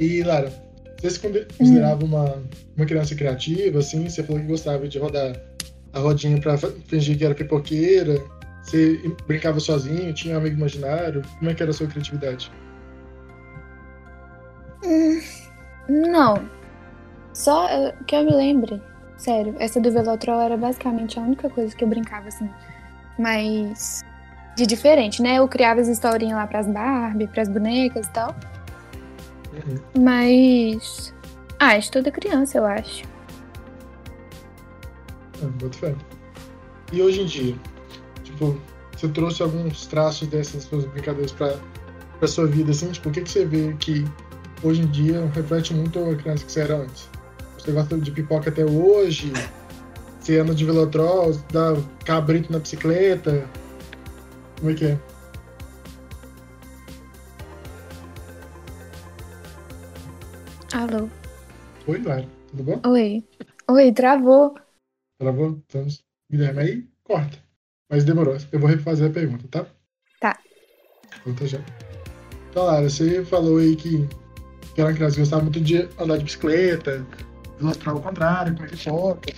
E, 0.00 0.22
Lara, 0.22 0.52
você 1.00 1.10
se 1.10 1.20
considerava 1.20 2.04
uma, 2.04 2.42
uma 2.76 2.86
criança 2.86 3.14
criativa, 3.14 3.78
assim? 3.78 4.08
Você 4.08 4.22
falou 4.22 4.40
que 4.40 4.48
gostava 4.48 4.88
de 4.88 4.98
rodar 4.98 5.47
a 5.92 5.98
rodinha 6.00 6.40
pra 6.40 6.56
fa- 6.58 6.72
fingir 6.86 7.16
que 7.18 7.24
era 7.24 7.34
pipoqueira. 7.34 8.22
Você 8.62 9.00
brincava 9.26 9.58
sozinho, 9.60 10.12
tinha 10.12 10.34
um 10.34 10.38
amigo 10.38 10.56
imaginário. 10.56 11.22
Como 11.38 11.50
é 11.50 11.54
que 11.54 11.62
era 11.62 11.70
a 11.70 11.74
sua 11.74 11.86
criatividade? 11.86 12.52
Não. 15.88 16.48
Só 17.32 17.68
eh, 17.68 17.94
que 18.06 18.14
eu 18.14 18.24
me 18.24 18.32
lembre. 18.34 18.82
Sério, 19.16 19.54
essa 19.58 19.80
do 19.80 19.90
Velotrol 19.90 20.40
era 20.40 20.56
basicamente 20.56 21.18
a 21.18 21.22
única 21.22 21.50
coisa 21.50 21.74
que 21.74 21.82
eu 21.82 21.88
brincava 21.88 22.28
assim. 22.28 22.48
Mas. 23.18 24.02
De 24.56 24.66
diferente, 24.66 25.22
né? 25.22 25.36
Eu 25.36 25.48
criava 25.48 25.80
as 25.80 25.88
historinhas 25.88 26.36
lá 26.36 26.46
pras 26.46 26.66
Barbie, 26.66 27.26
pras 27.28 27.48
bonecas 27.48 28.06
e 28.06 28.10
tal. 28.10 28.34
Uhum. 29.52 30.02
Mas. 30.02 31.14
Ah, 31.58 31.76
de 31.78 31.90
toda 31.90 32.10
criança, 32.10 32.58
eu 32.58 32.64
acho. 32.66 33.02
Ah, 35.42 35.46
boto 35.60 35.78
fé. 35.78 35.94
E 36.92 37.02
hoje 37.02 37.22
em 37.22 37.26
dia, 37.26 37.54
tipo, 38.24 38.58
você 38.96 39.08
trouxe 39.08 39.42
alguns 39.42 39.86
traços 39.86 40.26
dessas 40.28 40.64
suas 40.64 40.84
brincadeiras 40.86 41.32
pra, 41.32 41.56
pra 42.18 42.28
sua 42.28 42.46
vida, 42.46 42.70
assim? 42.70 42.90
Tipo, 42.90 43.10
o 43.10 43.12
que, 43.12 43.20
que 43.20 43.30
você 43.30 43.44
vê 43.44 43.74
que 43.78 44.04
hoje 44.62 44.82
em 44.82 44.86
dia 44.86 45.30
reflete 45.34 45.74
muito 45.74 45.98
a 45.98 46.16
criança 46.16 46.44
que 46.44 46.52
você 46.52 46.60
era 46.60 46.78
antes? 46.78 47.08
Você 47.58 47.72
gosta 47.72 47.98
de 47.98 48.10
pipoca 48.10 48.50
até 48.50 48.64
hoje? 48.64 49.32
Você 50.20 50.38
anda 50.38 50.54
de 50.54 50.64
velotrol, 50.64 51.32
dá 51.52 51.76
cabrito 52.04 52.52
na 52.52 52.58
bicicleta? 52.58 53.48
Como 54.58 54.70
é 54.70 54.74
que 54.74 54.84
é? 54.86 54.98
Alô? 60.74 61.08
Oi, 61.86 62.02
Lara, 62.02 62.28
tudo 62.50 62.62
bom? 62.62 62.80
Oi. 62.90 63.24
Oi, 63.70 63.92
travou. 63.92 64.54
Travou? 65.18 65.60
Estamos. 65.66 66.04
Guilherme 66.30 66.60
aí? 66.60 66.88
Corta. 67.02 67.38
Mas 67.90 68.04
demorou. 68.04 68.36
Eu 68.52 68.60
vou 68.60 68.68
refazer 68.68 69.10
a 69.10 69.12
pergunta, 69.12 69.48
tá? 69.50 69.66
Tá. 70.20 70.38
Volta 71.24 71.46
já. 71.46 71.58
Então, 72.50 72.64
Lara, 72.64 72.88
você 72.88 73.24
falou 73.24 73.58
aí 73.58 73.74
que, 73.74 74.06
que 74.74 74.80
era 74.80 74.90
uma 74.90 74.94
criança 74.94 75.16
que 75.16 75.20
gostava 75.20 75.42
muito 75.42 75.60
de 75.60 75.88
andar 75.98 76.18
de 76.18 76.24
bicicleta, 76.24 77.04
ilustrar 77.60 77.94
ao 77.94 78.00
contrário, 78.00 78.54
comer 78.54 78.70
pipoca. 78.70 79.32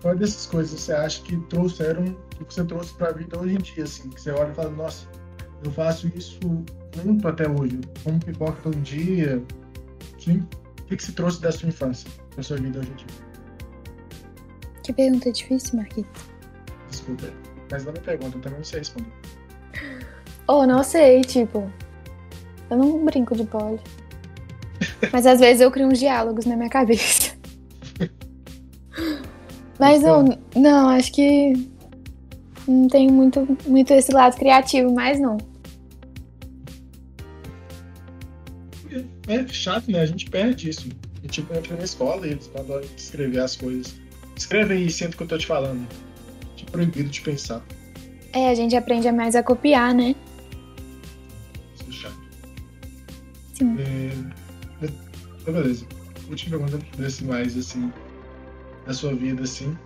Qual 0.00 0.14
dessas 0.14 0.46
coisas 0.46 0.78
você 0.78 0.92
acha 0.92 1.20
que 1.22 1.36
trouxeram, 1.48 2.04
que 2.36 2.44
você 2.44 2.64
trouxe 2.64 2.94
pra 2.94 3.10
vida 3.10 3.38
hoje 3.38 3.54
em 3.54 3.58
dia, 3.58 3.84
assim? 3.84 4.08
Que 4.10 4.20
você 4.20 4.30
olha 4.30 4.52
e 4.52 4.54
fala, 4.54 4.70
nossa, 4.70 5.08
eu 5.64 5.72
faço 5.72 6.06
isso 6.14 6.38
muito 7.04 7.26
até 7.26 7.48
hoje. 7.48 7.80
Como 8.04 8.20
pipoca 8.20 8.60
todo 8.62 8.76
dia. 8.82 9.42
Sim. 10.18 10.46
O 10.80 10.84
que, 10.84 10.96
que 10.96 11.02
você 11.02 11.12
trouxe 11.12 11.40
da 11.40 11.50
sua 11.50 11.68
infância 11.68 12.08
pra 12.30 12.42
sua 12.42 12.56
vida 12.58 12.78
hoje 12.78 12.90
em 12.90 12.94
dia? 12.94 13.27
Que 14.88 14.92
pergunta 14.94 15.30
difícil, 15.30 15.76
Marquito. 15.76 16.08
Desculpa. 16.88 17.30
Mas 17.70 17.84
não 17.84 17.92
me 17.92 18.00
pergunta, 18.00 18.38
eu 18.38 18.40
também 18.40 18.56
não 18.56 18.64
sei 18.64 18.78
responder. 18.78 19.12
Oh, 20.46 20.66
não 20.66 20.82
sei, 20.82 21.20
tipo. 21.20 21.70
Eu 22.70 22.78
não 22.78 23.04
brinco 23.04 23.36
de 23.36 23.44
pole. 23.44 23.78
Mas 25.12 25.26
às 25.26 25.40
vezes 25.40 25.60
eu 25.60 25.70
crio 25.70 25.88
uns 25.88 25.98
diálogos 25.98 26.46
na 26.46 26.56
minha 26.56 26.70
cabeça. 26.70 27.36
Mas 29.78 30.02
eu 30.02 30.24
não, 30.56 30.88
acho 30.88 31.12
que 31.12 31.52
não 32.66 32.88
tenho 32.88 33.12
muito, 33.12 33.46
muito 33.66 33.92
esse 33.92 34.10
lado 34.10 34.38
criativo, 34.38 34.90
mais 34.94 35.20
não. 35.20 35.36
É 39.26 39.46
chato, 39.48 39.90
né? 39.90 40.00
A 40.00 40.06
gente 40.06 40.30
perde 40.30 40.70
isso. 40.70 40.88
E, 41.22 41.28
tipo, 41.28 41.52
entra 41.52 41.76
na 41.76 41.84
escola 41.84 42.26
e 42.26 42.30
eles 42.30 42.50
mandam 42.56 42.80
escrever 42.96 43.40
as 43.40 43.54
coisas. 43.54 44.07
Escreve 44.38 44.74
aí, 44.74 44.88
sinto 44.88 45.14
o 45.14 45.16
que 45.16 45.22
eu 45.24 45.26
tô 45.26 45.36
te 45.36 45.46
falando. 45.46 45.86
Tipo, 46.56 46.70
proibido 46.72 47.08
de 47.10 47.20
pensar. 47.20 47.60
É, 48.32 48.48
a 48.48 48.54
gente 48.54 48.76
aprende 48.76 49.10
mais 49.10 49.34
a 49.34 49.42
copiar, 49.42 49.92
né? 49.92 50.14
Isso 51.74 51.88
é 51.88 51.92
chato. 51.92 52.20
Sim. 53.54 53.76
É... 53.80 54.12
Então, 55.42 55.54
beleza. 55.54 55.84
Última 56.28 56.58
pergunta 56.58 56.86
desse 56.96 57.24
mais, 57.24 57.56
assim, 57.56 57.92
da 58.86 58.92
sua 58.92 59.14
vida, 59.14 59.42
assim. 59.42 59.76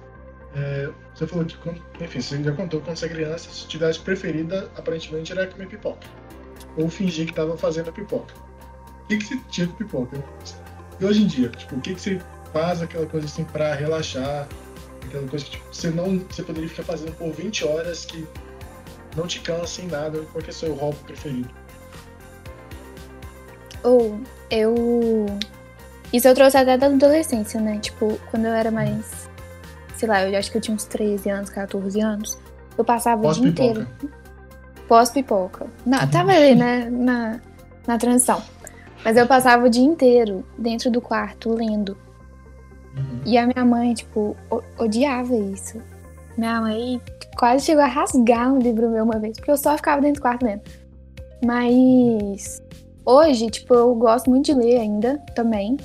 É, 0.54 0.90
Você 1.14 1.26
falou 1.26 1.46
que, 1.46 1.56
enfim, 2.04 2.20
você 2.20 2.42
já 2.42 2.52
contou 2.52 2.80
quando 2.82 2.96
você 2.96 3.06
era 3.06 3.14
criança, 3.14 3.48
sua 3.50 3.66
atividade 3.66 4.00
preferida, 4.00 4.70
aparentemente, 4.76 5.32
era 5.32 5.46
comer 5.46 5.68
pipoca. 5.68 6.06
Ou 6.76 6.90
fingir 6.90 7.26
que 7.26 7.32
tava 7.32 7.56
fazendo 7.56 7.88
a 7.88 7.92
pipoca. 7.92 8.34
O 9.04 9.06
que, 9.08 9.16
que 9.16 9.24
você 9.24 9.40
tinha 9.48 9.66
com 9.66 9.74
pipoca? 9.76 10.22
E 11.00 11.04
hoje 11.04 11.22
em 11.22 11.26
dia, 11.26 11.48
tipo, 11.48 11.76
o 11.76 11.80
que, 11.80 11.94
que 11.94 12.00
você 12.00 12.20
faz 12.52 12.82
aquela 12.82 13.06
coisa 13.06 13.26
assim 13.26 13.44
pra 13.44 13.74
relaxar? 13.74 14.46
Aquela 15.06 15.26
coisa 15.28 15.44
que 15.44 15.52
tipo, 15.52 15.64
você 15.72 15.90
não. 15.90 16.18
Você 16.18 16.42
poderia 16.42 16.68
ficar 16.68 16.84
fazendo 16.84 17.12
por 17.16 17.32
20 17.32 17.64
horas 17.64 18.04
que 18.04 18.26
não 19.16 19.26
te 19.26 19.40
cansa 19.40 19.82
em 19.82 19.86
nada, 19.86 20.20
qual 20.32 20.42
que 20.42 20.50
é 20.50 20.52
o 20.52 20.54
seu 20.54 20.74
hobby 20.74 20.98
preferido? 21.06 21.50
Ou 23.82 24.20
eu. 24.50 25.26
Isso 26.12 26.28
eu 26.28 26.34
trouxe 26.34 26.56
até 26.56 26.76
da 26.76 26.86
adolescência, 26.86 27.60
né? 27.60 27.78
Tipo, 27.78 28.18
quando 28.30 28.46
eu 28.46 28.52
era 28.52 28.70
mais. 28.70 29.28
Sei 29.96 30.08
lá, 30.08 30.26
eu 30.28 30.38
acho 30.38 30.50
que 30.50 30.58
eu 30.58 30.60
tinha 30.60 30.74
uns 30.74 30.84
13 30.84 31.30
anos, 31.30 31.50
14 31.50 32.00
anos. 32.00 32.38
Eu 32.76 32.84
passava 32.84 33.26
o 33.26 33.32
dia 33.32 33.48
inteiro. 33.48 33.86
Pós-pipoca. 33.86 34.22
Pós-pipoca. 34.88 35.66
Não, 35.86 36.06
tava 36.08 36.32
ali, 36.32 36.54
né? 36.54 36.88
Na, 36.90 37.40
na 37.86 37.98
transição. 37.98 38.42
Mas 39.04 39.16
eu 39.16 39.26
passava 39.26 39.66
o 39.66 39.68
dia 39.68 39.84
inteiro 39.84 40.44
dentro 40.56 40.90
do 40.90 41.00
quarto 41.00 41.52
lendo. 41.54 41.96
Uhum. 42.96 43.20
E 43.24 43.38
a 43.38 43.46
minha 43.46 43.64
mãe, 43.64 43.94
tipo, 43.94 44.36
odiava 44.78 45.34
isso. 45.34 45.80
Minha 46.36 46.60
mãe 46.60 47.00
quase 47.36 47.64
chegou 47.64 47.82
a 47.82 47.86
rasgar 47.86 48.52
um 48.52 48.58
livro 48.58 48.90
meu 48.90 49.04
uma 49.04 49.18
vez, 49.18 49.36
porque 49.36 49.50
eu 49.50 49.56
só 49.56 49.76
ficava 49.76 50.00
dentro 50.00 50.20
do 50.20 50.22
quarto 50.22 50.44
lendo. 50.44 50.62
Mas 51.44 52.62
hoje, 53.04 53.48
tipo, 53.50 53.74
eu 53.74 53.94
gosto 53.94 54.30
muito 54.30 54.46
de 54.46 54.54
ler 54.54 54.78
ainda 54.80 55.18
também. 55.34 55.76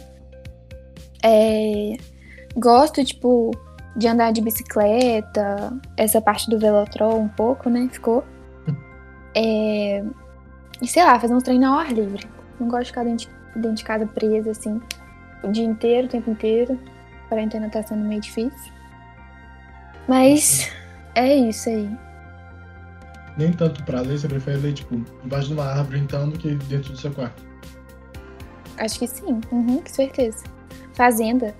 É, 1.23 1.95
gosto, 2.55 3.03
tipo, 3.03 3.51
de 3.95 4.07
andar 4.07 4.31
de 4.31 4.41
bicicleta, 4.41 5.73
essa 5.97 6.21
parte 6.21 6.49
do 6.49 6.59
velotrol 6.59 7.19
um 7.19 7.27
pouco, 7.27 7.69
né? 7.69 7.89
Ficou. 7.91 8.23
É, 9.35 10.03
e 10.81 10.87
sei 10.87 11.03
lá, 11.03 11.19
fazer 11.19 11.33
uns 11.33 11.43
treinos 11.43 11.67
ao 11.67 11.75
ar 11.79 11.91
livre. 11.91 12.27
Não 12.59 12.67
gosto 12.67 12.83
de 12.83 12.89
ficar 12.89 13.03
dentro, 13.03 13.27
de- 13.27 13.59
dentro 13.61 13.75
de 13.77 13.83
casa 13.83 14.05
presa, 14.07 14.51
assim. 14.51 14.79
o 15.43 15.51
dia 15.51 15.65
inteiro, 15.65 16.07
o 16.07 16.09
tempo 16.09 16.31
inteiro. 16.31 16.79
Quarentena 17.29 17.69
tá 17.69 17.83
sendo 17.83 18.05
meio 18.05 18.21
difícil. 18.21 18.71
Mas 20.07 20.71
é 21.15 21.35
isso 21.35 21.69
aí. 21.69 21.89
Nem 23.37 23.51
tanto 23.51 23.83
pra 23.83 24.01
ler, 24.01 24.17
você 24.17 24.27
prefere 24.27 24.57
ler, 24.57 24.73
tipo, 24.73 24.95
embaixo 25.23 25.47
de 25.49 25.53
uma 25.53 25.65
árvore, 25.65 25.99
então, 25.99 26.29
do 26.29 26.39
que 26.39 26.55
dentro 26.55 26.91
do 26.93 26.97
seu 26.97 27.11
quarto. 27.11 27.43
Acho 28.77 28.99
que 28.99 29.07
sim, 29.07 29.39
uhum, 29.51 29.77
com 29.81 29.87
certeza. 29.89 30.43
Fazenda, 30.93 31.53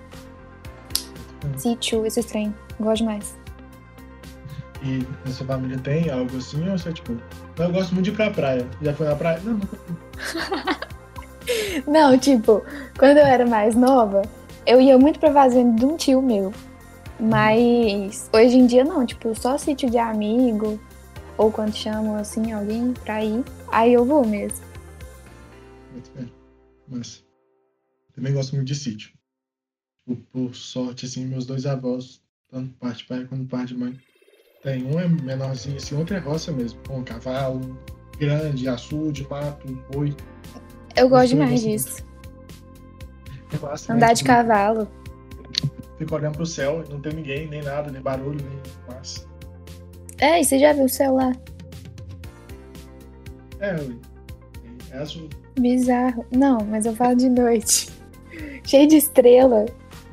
Hum. 1.46 1.52
sítio, 1.58 2.06
esse 2.06 2.24
trem. 2.24 2.54
Gosto 2.80 3.04
mais. 3.06 3.38
E 4.84 5.06
na 5.26 5.32
sua 5.32 5.46
família 5.48 5.78
tem 5.80 6.10
algo 6.10 6.36
assim, 6.38 6.68
ou 6.70 6.78
você, 6.78 6.92
tipo, 6.94 7.14
"Não, 7.58 7.66
eu 7.66 7.72
gosto 7.72 7.94
muito 7.94 8.06
de 8.06 8.12
ir 8.12 8.16
pra 8.16 8.30
praia. 8.32 8.66
Já 8.82 8.94
foi 8.94 9.08
na 9.08 9.16
praia? 9.16 9.40
Não, 9.44 9.54
nunca 9.54 9.68
fui. 9.76 9.96
Não, 11.88 12.18
tipo, 12.18 12.64
quando 12.98 13.18
eu 13.18 13.26
era 13.26 13.46
mais 13.46 13.76
nova, 13.76 14.22
eu 14.68 14.82
ia 14.82 14.98
muito 15.00 15.20
pra 15.20 15.32
fazenda 15.32 15.80
de 15.80 15.86
um 15.86 15.96
tio 15.96 16.22
meu. 16.22 16.54
Mas 17.20 18.30
hoje 18.32 18.58
em 18.58 18.68
dia 18.68 18.84
não, 18.84 19.06
tipo, 19.06 19.34
só 19.34 19.58
sítio 19.58 19.90
de 19.90 19.98
amigo, 19.98 20.80
ou 21.38 21.52
quando 21.52 21.74
chamam 21.74 22.16
assim 22.16 22.52
alguém 22.52 22.94
pra 22.94 23.24
ir, 23.24 23.44
aí 23.72 23.94
eu 23.94 24.06
vou 24.06 24.28
mesmo. 24.28 24.64
Muito 25.92 26.12
bem. 26.12 26.32
Mas 26.88 27.26
também 28.14 28.34
gosto 28.34 28.56
muito 28.56 28.68
de 28.68 28.76
sítio. 28.76 29.12
Por, 30.06 30.18
por 30.32 30.56
sorte, 30.56 31.06
assim, 31.06 31.26
meus 31.26 31.46
dois 31.46 31.66
avós, 31.66 32.22
tanto 32.52 32.74
parte 32.76 33.00
de 33.00 33.06
pai 33.06 33.26
quanto 33.26 33.46
parte 33.46 33.74
de 33.74 33.80
mãe, 33.80 34.00
tem 34.62 34.84
um 34.86 35.00
é 35.00 35.08
menorzinho 35.08 35.78
assim, 35.78 35.96
outro 35.96 36.16
é 36.16 36.20
roça 36.20 36.52
mesmo, 36.52 36.80
com 36.88 37.00
um 37.00 37.04
cavalo 37.04 37.60
grande, 38.20 38.68
açude, 38.68 39.28
mato, 39.30 39.68
boi. 39.92 40.16
Eu 40.96 41.10
gosto 41.10 41.30
demais 41.30 41.62
disso. 41.62 42.04
Massa, 43.62 43.94
né? 43.94 43.98
Andar 43.98 44.14
de 44.14 44.24
cavalo. 44.24 44.88
Fica 45.98 46.16
olhando 46.16 46.36
pro 46.36 46.46
céu, 46.46 46.84
e 46.88 46.92
não 46.92 47.02
tem 47.02 47.14
ninguém, 47.14 47.48
nem 47.48 47.64
nada, 47.64 47.92
nem 47.92 48.02
barulho, 48.02 48.40
nem 48.44 48.96
massa. 48.96 49.26
É, 50.20 50.40
e 50.40 50.44
você 50.44 50.60
já 50.60 50.74
viu 50.74 50.86
o 50.86 50.90
céu 50.90 51.16
lá? 51.16 51.32
É, 53.60 53.76
é 54.92 54.98
azul. 54.98 55.30
Bizarro. 55.60 56.26
Não, 56.32 56.60
mas 56.66 56.86
eu 56.86 56.96
falo 56.96 57.16
de 57.16 57.30
noite. 57.30 57.90
Cheio 58.64 58.88
de 58.88 58.98
estrela. 58.98 59.66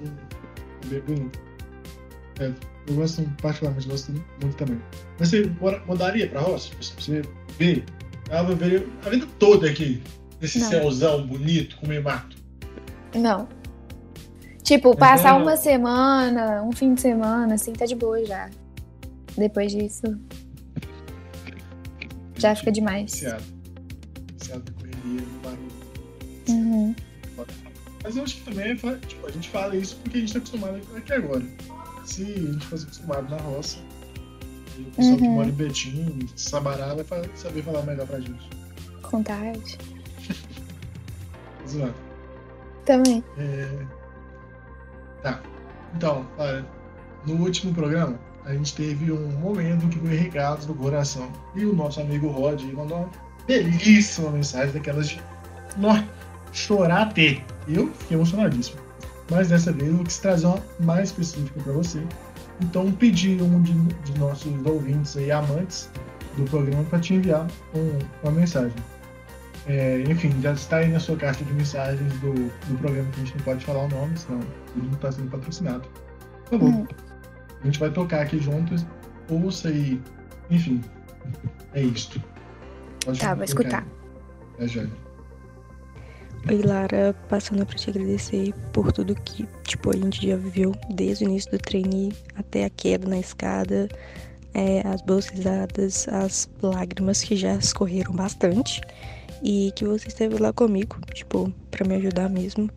É 0.02 0.86
bem 0.86 1.00
bonito. 1.00 1.38
É, 2.40 2.52
eu 2.88 2.94
gosto, 2.94 3.22
particularmente, 3.40 3.88
gosto 3.88 4.12
muito 4.12 4.56
também. 4.56 4.80
Mas 5.18 5.30
você 5.30 5.50
mudaria 5.86 6.28
pra 6.28 6.40
roça? 6.40 6.70
Você 6.80 7.22
ver, 7.58 7.84
ela 8.30 8.54
ver 8.54 8.88
a 9.04 9.10
vida 9.10 9.26
toda 9.38 9.68
aqui, 9.68 10.02
nesse 10.40 10.58
Não. 10.58 10.68
céuzão 10.68 11.26
bonito, 11.26 11.76
com 11.76 11.86
meio 11.86 12.02
mato. 12.02 12.33
Não. 13.14 13.48
Tipo, 14.62 14.96
passar 14.96 15.34
Uhum. 15.36 15.42
uma 15.42 15.56
semana, 15.56 16.62
um 16.62 16.72
fim 16.72 16.94
de 16.94 17.00
semana, 17.02 17.54
assim, 17.54 17.72
tá 17.72 17.84
de 17.84 17.94
boa 17.94 18.24
já. 18.24 18.48
Depois 19.36 19.70
disso, 19.72 20.02
já 22.36 22.54
fica 22.54 22.72
demais. 22.72 23.12
Viciado. 23.12 23.42
Viciado 24.38 24.64
na 24.66 24.72
correria, 24.80 25.26
no 25.26 25.40
barulho. 25.40 25.72
Uhum. 26.48 26.94
Mas 28.02 28.16
eu 28.16 28.22
acho 28.22 28.36
que 28.36 28.42
também, 28.50 28.74
tipo, 29.06 29.26
a 29.26 29.30
gente 29.30 29.48
fala 29.48 29.76
isso 29.76 29.96
porque 30.02 30.18
a 30.18 30.20
gente 30.20 30.32
tá 30.32 30.38
acostumado 30.38 30.80
aqui 30.96 31.12
agora. 31.12 31.42
Se 32.04 32.22
a 32.22 32.26
gente 32.52 32.66
fosse 32.66 32.84
acostumado 32.84 33.30
na 33.30 33.36
roça, 33.38 33.78
o 34.78 34.84
pessoal 34.96 35.16
que 35.16 35.22
Uhum. 35.24 35.30
mora 35.34 35.48
em 35.48 35.52
Betim, 35.52 36.28
Sabará, 36.36 36.94
vai 36.94 37.04
saber 37.34 37.62
falar 37.62 37.82
melhor 37.82 38.06
pra 38.06 38.20
gente. 38.20 38.48
Tarde. 39.24 39.78
Zoado. 41.68 41.94
Também. 42.84 43.24
É, 43.38 43.68
Tá. 45.22 45.40
Então, 45.96 46.26
olha, 46.36 46.64
no 47.26 47.34
último 47.42 47.72
programa, 47.72 48.18
a 48.44 48.52
gente 48.52 48.74
teve 48.74 49.10
um 49.10 49.28
momento 49.38 49.88
que 49.88 49.98
foi 49.98 50.14
recados 50.16 50.66
do 50.66 50.74
coração. 50.74 51.30
E 51.54 51.64
o 51.64 51.74
nosso 51.74 52.00
amigo 52.00 52.28
Rod 52.28 52.60
mandou 52.74 52.98
uma 52.98 53.10
belíssima 53.46 54.30
mensagem 54.30 54.72
daquelas 54.74 55.08
de 55.08 55.20
chorar 56.52 57.02
até. 57.08 57.42
Eu 57.66 57.90
fiquei 57.98 58.16
emocionadíssimo. 58.16 58.78
Mas 59.30 59.48
dessa 59.48 59.72
vez 59.72 59.90
eu 59.90 60.04
quis 60.04 60.18
trazer 60.18 60.46
uma 60.46 60.58
mais 60.80 61.08
específica 61.08 61.58
para 61.60 61.72
você. 61.72 62.02
Então 62.60 62.92
pedi 62.92 63.40
um 63.42 63.62
de, 63.62 63.72
de 63.72 64.18
nossos 64.18 64.52
ouvintes 64.66 65.14
e 65.16 65.32
amantes 65.32 65.88
do 66.36 66.44
programa 66.44 66.84
para 66.84 66.98
te 67.00 67.14
enviar 67.14 67.46
um- 67.74 67.98
uma 68.22 68.32
mensagem. 68.32 68.74
É, 69.66 70.00
enfim, 70.02 70.30
já 70.42 70.52
está 70.52 70.76
aí 70.78 70.88
na 70.88 71.00
sua 71.00 71.16
caixa 71.16 71.42
de 71.44 71.52
mensagens 71.54 72.12
do, 72.20 72.32
do 72.34 72.78
programa 72.78 73.10
que 73.12 73.20
a 73.22 73.24
gente 73.24 73.36
não 73.38 73.44
pode 73.44 73.64
falar 73.64 73.84
o 73.84 73.88
nome, 73.88 74.16
senão 74.18 74.40
ele 74.76 74.86
não 74.86 74.92
está 74.94 75.10
sendo 75.10 75.30
patrocinado. 75.30 75.88
Por 76.44 76.58
favor, 76.58 76.68
Hum. 76.68 76.86
a 77.62 77.66
gente 77.66 77.78
vai 77.80 77.90
tocar 77.90 78.20
aqui 78.22 78.38
juntos, 78.38 78.84
ouça 79.30 79.70
e. 79.70 80.00
Enfim, 80.50 80.82
é 81.72 81.82
isto. 81.82 82.22
Pode 83.04 83.18
Tá, 83.18 83.34
vou 83.34 83.44
escutar. 83.44 83.86
aí. 84.58 84.64
É, 84.66 84.68
Jane. 84.68 84.92
Oi, 86.46 86.60
Lara, 86.60 87.14
passando 87.30 87.64
pra 87.64 87.74
te 87.74 87.88
agradecer 87.88 88.52
por 88.70 88.92
tudo 88.92 89.14
que, 89.14 89.48
tipo, 89.62 89.88
a 89.90 89.96
gente 89.96 90.28
já 90.28 90.36
viveu 90.36 90.74
desde 90.90 91.24
o 91.24 91.28
início 91.28 91.50
do 91.50 91.58
trainee 91.58 92.12
até 92.36 92.66
a 92.66 92.70
queda 92.70 93.08
na 93.08 93.16
escada, 93.18 93.88
é, 94.52 94.86
as 94.86 95.00
boas 95.00 95.26
risadas, 95.28 96.06
as 96.08 96.50
lágrimas 96.62 97.22
que 97.22 97.34
já 97.34 97.54
escorreram 97.54 98.12
bastante 98.12 98.82
e 99.44 99.70
que 99.76 99.84
você 99.84 100.08
esteve 100.08 100.38
lá 100.38 100.52
comigo, 100.52 100.96
tipo, 101.12 101.52
pra 101.70 101.86
me 101.86 101.94
ajudar 101.96 102.30
mesmo. 102.30 102.70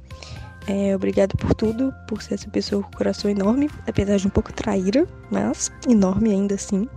É, 0.68 0.94
obrigada 0.94 1.34
por 1.38 1.54
tudo, 1.56 1.94
por 2.10 2.22
ser 2.22 2.34
essa 2.34 2.50
pessoa 2.50 2.84
com 2.84 2.92
coração 2.92 3.32
enorme, 3.32 3.70
apesar 3.88 4.18
de 4.18 4.28
um 4.28 4.30
pouco 4.30 4.52
traíra, 4.52 5.08
mas 5.32 5.72
enorme 5.88 6.32
ainda 6.32 6.56
assim. 6.56 6.90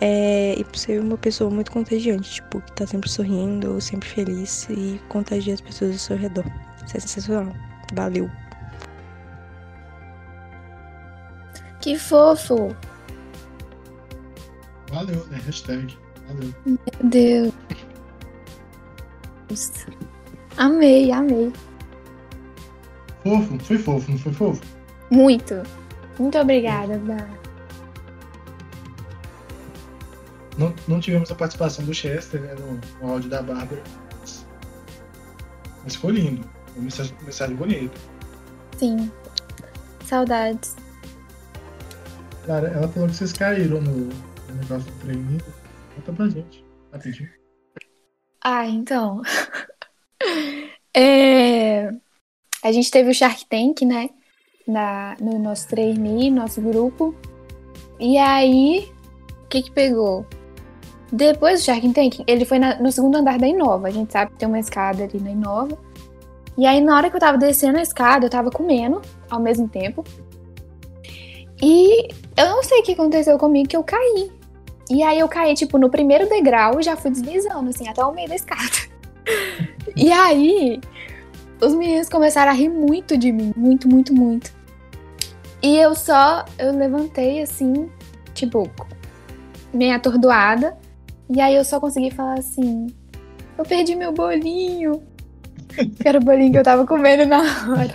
É, 0.00 0.54
e 0.58 0.64
por 0.64 0.76
ser 0.76 1.00
uma 1.00 1.18
pessoa 1.18 1.50
muito 1.50 1.70
contagiante, 1.70 2.34
tipo, 2.34 2.62
que 2.62 2.72
tá 2.72 2.86
sempre 2.86 3.10
sorrindo, 3.10 3.78
sempre 3.78 4.08
feliz 4.08 4.66
e 4.70 4.98
contagia 5.10 5.52
as 5.52 5.60
pessoas 5.60 5.92
ao 5.92 5.98
seu 5.98 6.16
redor. 6.16 6.46
Isso 6.86 6.96
é 6.96 7.00
sensacional. 7.00 7.54
Valeu. 7.92 8.30
Que 11.82 11.98
fofo. 11.98 12.74
Valeu, 14.90 15.26
né? 15.26 15.38
Hashtag. 15.44 15.94
Valeu. 16.26 16.54
Meu 16.64 16.78
Deus. 17.10 17.52
Amei, 20.56 21.10
amei. 21.12 21.52
Fofo, 23.22 23.58
foi 23.60 23.78
fofo, 23.78 24.10
não 24.10 24.18
foi 24.18 24.32
fofo? 24.32 24.62
Muito. 25.10 25.62
Muito 26.18 26.38
obrigada, 26.38 26.98
Dá. 26.98 27.28
Não, 30.58 30.74
não 30.88 30.98
tivemos 30.98 31.30
a 31.30 31.34
participação 31.36 31.84
do 31.84 31.94
Chester 31.94 32.40
né, 32.40 32.54
no, 32.54 32.80
no 33.00 33.12
áudio 33.12 33.30
da 33.30 33.40
Bárbara. 33.40 33.82
Mas, 35.84 35.94
ficou 35.94 36.10
lindo. 36.10 36.44
Uma 36.74 36.84
mensagem, 36.84 37.14
mensagem 37.22 37.54
bonita. 37.54 37.96
Sim. 38.76 39.10
Saudades. 40.04 40.74
Cara, 42.44 42.68
ela 42.68 42.88
falou 42.88 43.08
que 43.08 43.14
vocês 43.14 43.32
caíram 43.32 43.80
no, 43.80 43.92
no 43.92 44.54
negócio 44.54 44.90
do 44.90 44.98
treino. 45.00 45.38
Conta 45.94 46.12
pra 46.12 46.28
gente, 46.28 46.64
rapidinho. 46.92 47.37
Ah, 48.50 48.66
então. 48.66 49.20
É, 50.96 51.90
A 52.64 52.72
gente 52.72 52.90
teve 52.90 53.10
o 53.10 53.14
Shark 53.14 53.46
Tank, 53.46 53.82
né? 53.84 54.10
Na... 54.66 55.16
No 55.20 55.38
nosso 55.38 55.68
trainee, 55.68 56.30
nosso 56.30 56.60
grupo. 56.60 57.14
E 58.00 58.18
aí, 58.18 58.90
o 59.44 59.48
que 59.48 59.62
que 59.62 59.70
pegou? 59.70 60.26
Depois 61.12 61.60
do 61.60 61.64
Shark 61.66 61.88
Tank, 61.92 62.24
ele 62.26 62.44
foi 62.44 62.58
na- 62.58 62.80
no 62.80 62.90
segundo 62.92 63.16
andar 63.16 63.38
da 63.38 63.46
Inova. 63.48 63.88
A 63.88 63.90
gente 63.90 64.12
sabe 64.12 64.32
que 64.32 64.38
tem 64.38 64.48
uma 64.48 64.58
escada 64.58 65.04
ali 65.04 65.20
na 65.20 65.30
Inova. 65.30 65.78
E 66.56 66.66
aí, 66.66 66.80
na 66.80 66.96
hora 66.96 67.10
que 67.10 67.16
eu 67.16 67.20
tava 67.20 67.38
descendo 67.38 67.78
a 67.78 67.82
escada, 67.82 68.26
eu 68.26 68.30
tava 68.30 68.50
comendo 68.50 69.00
ao 69.30 69.40
mesmo 69.40 69.68
tempo. 69.68 70.04
E 71.62 72.08
eu 72.36 72.46
não 72.46 72.62
sei 72.62 72.80
o 72.80 72.82
que 72.82 72.92
aconteceu 72.92 73.38
comigo, 73.38 73.68
que 73.68 73.76
eu 73.76 73.84
caí. 73.84 74.30
E 74.90 75.02
aí 75.02 75.18
eu 75.18 75.28
caí, 75.28 75.54
tipo, 75.54 75.78
no 75.78 75.90
primeiro 75.90 76.28
degrau 76.28 76.80
e 76.80 76.82
já 76.82 76.96
fui 76.96 77.10
deslizando, 77.10 77.68
assim, 77.68 77.88
até 77.88 78.04
o 78.04 78.12
meio 78.12 78.28
da 78.28 78.34
escada. 78.34 78.88
E 79.96 80.12
aí, 80.12 80.80
os 81.60 81.74
meninos 81.74 82.08
começaram 82.08 82.52
a 82.52 82.54
rir 82.54 82.68
muito 82.68 83.16
de 83.16 83.32
mim. 83.32 83.52
Muito, 83.56 83.88
muito, 83.88 84.14
muito. 84.14 84.52
E 85.60 85.76
eu 85.76 85.94
só, 85.94 86.44
eu 86.58 86.72
levantei, 86.72 87.42
assim, 87.42 87.90
tipo, 88.32 88.70
meio 89.72 89.94
atordoada. 89.94 90.76
E 91.28 91.40
aí 91.40 91.56
eu 91.56 91.64
só 91.64 91.80
consegui 91.80 92.10
falar 92.10 92.38
assim, 92.38 92.86
eu 93.56 93.64
perdi 93.64 93.96
meu 93.96 94.12
bolinho. 94.12 95.02
Que 96.00 96.08
era 96.08 96.18
o 96.18 96.22
bolinho 96.22 96.52
que 96.52 96.58
eu 96.58 96.64
tava 96.64 96.86
comendo 96.86 97.26
na 97.26 97.38
hora. 97.38 97.92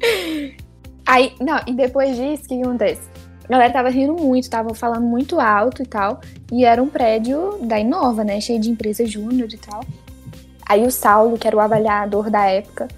Aí, 1.06 1.32
não, 1.40 1.58
e 1.66 1.72
depois 1.72 2.16
disso, 2.16 2.44
o 2.44 2.48
que 2.48 2.56
que 2.56 2.62
acontece? 2.62 3.00
A 3.48 3.52
galera 3.52 3.72
tava 3.72 3.88
rindo 3.88 4.12
muito, 4.12 4.50
tava 4.50 4.74
falando 4.74 5.06
muito 5.06 5.40
alto 5.40 5.82
e 5.82 5.86
tal. 5.86 6.20
E 6.52 6.64
era 6.64 6.82
um 6.82 6.88
prédio 6.88 7.58
da 7.62 7.80
Inova, 7.80 8.22
né? 8.22 8.40
Cheio 8.40 8.60
de 8.60 8.70
empresa 8.70 9.06
júnior 9.06 9.48
e 9.50 9.56
tal. 9.56 9.80
Aí 10.68 10.84
o 10.84 10.90
Saulo, 10.90 11.38
que 11.38 11.46
era 11.46 11.56
o 11.56 11.60
avaliador 11.60 12.28
da 12.28 12.44
época, 12.44 12.88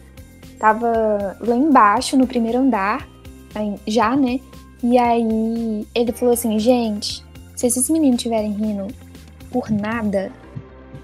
tava 0.59 1.37
lá 1.41 1.55
embaixo, 1.55 2.17
no 2.17 2.27
primeiro 2.27 2.59
andar, 2.59 3.09
já, 3.87 4.17
né? 4.17 4.41
E 4.83 4.99
aí 4.99 5.87
ele 5.95 6.11
falou 6.11 6.35
assim, 6.35 6.59
gente, 6.59 7.25
se 7.55 7.69
esses 7.69 7.89
meninos 7.89 8.17
estiverem 8.17 8.53
rindo 8.53 8.89
por 9.53 9.71
nada, 9.71 10.33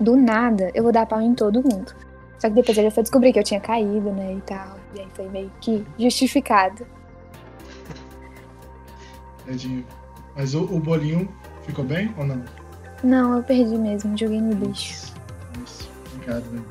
do 0.00 0.16
nada, 0.16 0.72
eu 0.74 0.82
vou 0.82 0.90
dar 0.90 1.06
pau 1.06 1.20
em 1.20 1.34
todo 1.34 1.62
mundo. 1.62 1.94
Só 2.38 2.48
que 2.48 2.54
depois 2.54 2.76
ele 2.76 2.90
foi 2.90 3.02
descobrir 3.02 3.32
que 3.32 3.38
eu 3.38 3.44
tinha 3.44 3.60
caído, 3.60 4.10
né, 4.12 4.34
e 4.34 4.40
tal. 4.40 4.76
E 4.94 5.00
aí 5.00 5.06
foi 5.14 5.28
meio 5.28 5.50
que 5.60 5.84
justificado. 5.98 6.86
Tadinho. 9.46 9.84
Mas 10.34 10.54
o, 10.54 10.64
o 10.64 10.80
bolinho 10.80 11.28
ficou 11.64 11.84
bem 11.84 12.12
ou 12.18 12.26
não? 12.26 12.44
Não, 13.02 13.36
eu 13.36 13.42
perdi 13.42 13.76
mesmo, 13.76 14.16
joguei 14.16 14.40
no 14.40 14.52
lixo. 14.66 15.12
Obrigado, 16.14 16.44
velho. 16.50 16.66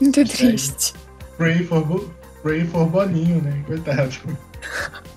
Muito 0.00 0.24
triste. 0.24 0.94
Pray 1.36 1.64
for, 1.64 1.84
bo- 1.84 2.10
pray 2.42 2.64
for 2.66 2.86
bolinho, 2.86 3.42
né? 3.42 3.62
Coitado. 3.66 4.10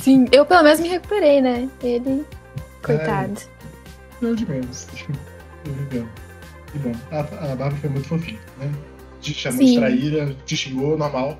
Sim, 0.00 0.26
eu 0.32 0.46
pelo 0.46 0.62
menos 0.62 0.80
me 0.80 0.88
recuperei, 0.88 1.40
né? 1.40 1.68
Ele, 1.82 2.24
coitado. 2.82 3.40
Não 4.20 4.34
de 4.34 4.48
menos. 4.48 4.86
Tô 5.64 5.70
brincando. 5.70 6.08
Que 6.72 6.78
bom. 6.78 6.92
A, 7.10 7.52
a 7.52 7.56
Barbie 7.56 7.80
foi 7.80 7.90
muito 7.90 8.08
fofinha, 8.08 8.38
né? 8.58 8.70
Te 9.20 9.34
chamou 9.34 9.60
de 9.60 9.68
Sim. 9.72 9.78
traíra, 9.80 10.36
te 10.46 10.56
xingou, 10.56 10.96
normal. 10.96 11.38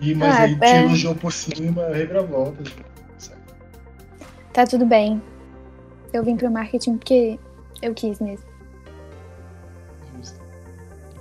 E, 0.00 0.14
mas 0.14 0.34
Ah, 0.36 0.42
aí 0.42 0.56
te 0.56 0.64
é. 0.64 0.82
elogiou 0.84 1.14
por 1.14 1.32
cima, 1.32 1.86
reviravolta. 1.88 2.62
sabe? 2.64 2.84
Tá 4.56 4.66
tudo 4.66 4.86
bem. 4.86 5.20
Eu 6.14 6.24
vim 6.24 6.34
pro 6.34 6.50
marketing 6.50 6.96
porque 6.96 7.38
eu 7.82 7.92
quis 7.92 8.18
mesmo. 8.20 8.46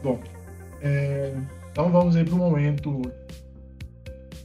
Bom, 0.01 0.21
é, 0.81 1.35
então 1.69 1.91
vamos 1.91 2.15
aí 2.15 2.23
pro 2.23 2.37
momento 2.37 3.01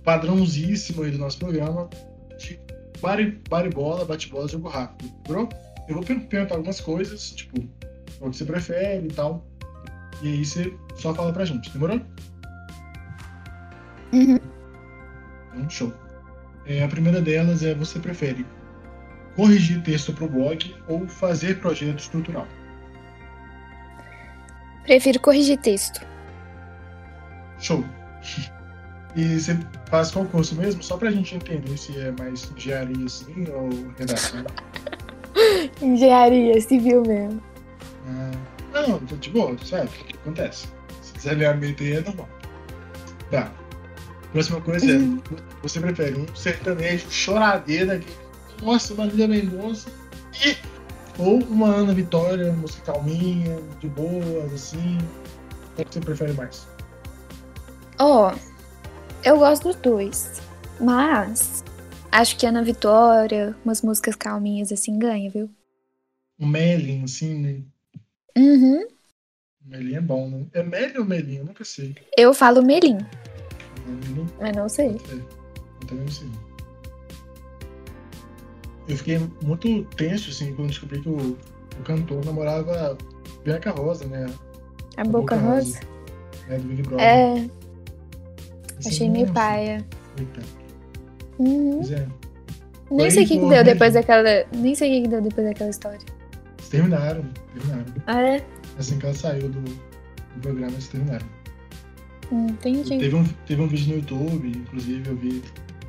padrãozíssimo 0.02 1.04
aí 1.04 1.12
do 1.12 1.18
nosso 1.18 1.38
programa 1.38 1.88
de 2.36 2.58
bate- 3.00 3.38
bate-bola, 3.48 4.04
bate-bola, 4.04 4.48
jogo 4.48 4.66
rápido. 4.66 5.08
Bro, 5.28 5.48
eu 5.86 5.94
vou 5.94 6.02
per- 6.02 6.26
perguntar 6.26 6.56
algumas 6.56 6.80
coisas, 6.80 7.30
tipo, 7.30 7.60
o 8.20 8.28
que 8.28 8.36
você 8.38 8.44
prefere 8.44 9.06
e 9.06 9.12
tal. 9.12 9.46
E 10.20 10.32
aí 10.32 10.44
você 10.44 10.76
só 10.96 11.14
fala 11.14 11.32
pra 11.32 11.44
gente, 11.44 11.70
demorou? 11.70 12.00
Uhum. 14.12 14.40
Então, 15.54 15.70
show. 15.70 15.92
É, 16.66 16.82
a 16.82 16.88
primeira 16.88 17.22
delas 17.22 17.62
é 17.62 17.72
você 17.72 18.00
prefere 18.00 18.44
corrigir 19.40 19.80
texto 19.82 20.12
pro 20.12 20.28
blog 20.28 20.76
ou 20.86 21.08
fazer 21.08 21.60
projeto 21.60 21.98
estrutural? 21.98 22.46
Prefiro 24.84 25.18
corrigir 25.18 25.58
texto. 25.58 26.06
Show. 27.58 27.82
E 29.16 29.40
você 29.40 29.58
faz 29.88 30.12
qual 30.12 30.24
curso 30.26 30.54
mesmo? 30.54 30.84
Só 30.84 30.96
pra 30.96 31.10
gente 31.10 31.34
entender 31.34 31.76
se 31.76 31.98
é 31.98 32.12
mais 32.12 32.48
engenharia 32.56 33.04
assim 33.06 33.44
ou 33.52 33.68
redação. 33.98 34.44
Engenharia 35.82 36.60
civil 36.60 37.02
mesmo. 37.02 37.42
Ah, 38.06 38.86
não, 38.86 39.00
tô 39.00 39.16
de 39.16 39.30
boa, 39.30 39.56
certo? 39.64 39.92
Acontece. 40.14 40.68
Se 41.02 41.12
desalinhamento 41.14 41.82
aí 41.82 41.94
é 41.94 42.00
normal. 42.02 42.28
Tá. 43.32 43.52
Próxima 44.30 44.60
coisa 44.60 44.86
é: 44.86 44.98
você 45.60 45.80
prefere 45.80 46.20
um 46.20 46.36
sertanejo 46.36 47.10
choradeira 47.10 47.94
aqui? 47.94 48.14
Nossa, 48.62 48.94
Marília 48.94 49.26
Mendonça. 49.28 49.90
E, 50.44 50.56
ou 51.18 51.38
uma 51.44 51.68
Ana 51.68 51.94
Vitória, 51.94 52.52
música 52.52 52.92
calminha, 52.92 53.60
de 53.80 53.88
boas, 53.88 54.52
assim. 54.52 54.98
Qual 55.74 55.86
que 55.86 55.94
você 55.94 56.00
prefere 56.00 56.32
mais? 56.32 56.66
Ó, 57.98 58.34
eu 59.24 59.38
gosto 59.38 59.64
dos 59.64 59.76
dois. 59.76 60.40
Mas 60.80 61.62
acho 62.10 62.36
que 62.36 62.46
Ana 62.46 62.62
Vitória, 62.62 63.54
umas 63.64 63.82
músicas 63.82 64.16
calminhas 64.16 64.72
assim, 64.72 64.98
ganha, 64.98 65.30
viu? 65.30 65.50
Um 66.38 66.46
Melin, 66.46 67.04
assim, 67.04 67.38
né? 67.38 67.62
Uhum. 68.36 68.86
Melin 69.62 69.96
é 69.96 70.00
bom, 70.00 70.28
né? 70.28 70.46
É 70.54 70.62
Melin 70.62 70.98
ou 70.98 71.04
Melin? 71.04 71.36
Eu 71.36 71.44
nunca 71.44 71.64
sei. 71.64 71.94
Eu 72.16 72.32
falo 72.32 72.62
Melin, 72.62 72.98
mas 74.40 74.56
não 74.56 74.68
sei. 74.68 74.96
eu 75.10 75.86
também 75.86 76.04
não 76.04 76.08
sei. 76.08 76.49
Eu 78.88 78.96
fiquei 78.96 79.20
muito 79.42 79.84
tenso, 79.96 80.30
assim, 80.30 80.52
quando 80.54 80.68
descobri 80.68 81.00
que 81.00 81.08
o, 81.08 81.16
o 81.16 81.82
cantor 81.84 82.24
namorava 82.24 82.96
Bianca 83.44 83.70
Rosa, 83.70 84.06
né? 84.06 84.26
A 84.96 85.04
Boca 85.04 85.36
Rosa. 85.36 85.78
né, 86.48 86.58
do 86.58 86.68
Big 86.68 86.82
Brother. 86.82 87.06
É, 87.06 87.32
Assim, 88.78 88.88
achei 88.88 89.10
meio 89.10 89.26
nossa, 89.26 89.34
paia. 89.40 89.86
eita. 90.18 90.40
Uhum. 91.38 91.76
Pois 91.76 91.90
é. 91.92 92.06
Nem 92.90 93.10
sei 93.10 93.24
o 93.24 93.28
que, 93.28 93.38
que 93.38 93.48
deu 93.48 93.62
depois 93.64 93.94
daquela. 93.94 94.22
Nem 94.52 94.74
sei 94.74 94.98
o 94.98 95.02
que, 95.02 95.08
deu 95.08 95.22
depois 95.22 95.46
daquela 95.46 95.70
história. 95.70 95.98
Eles 96.58 96.68
terminaram, 96.70 97.24
terminaram. 97.54 97.94
Ah, 98.06 98.20
é? 98.22 98.44
Assim 98.78 98.98
que 98.98 99.06
ela 99.06 99.14
saiu 99.14 99.48
do, 99.48 99.60
do 99.60 100.40
programa, 100.40 100.72
eles 100.72 100.88
terminaram. 100.88 101.26
Hum, 102.32 102.46
Entendi. 102.48 102.98
Teve 102.98 103.14
um, 103.14 103.24
teve 103.46 103.62
um 103.62 103.68
vídeo 103.68 103.88
no 103.90 103.94
YouTube, 104.00 104.48
inclusive, 104.48 105.08
eu 105.08 105.16
vi. 105.16 105.42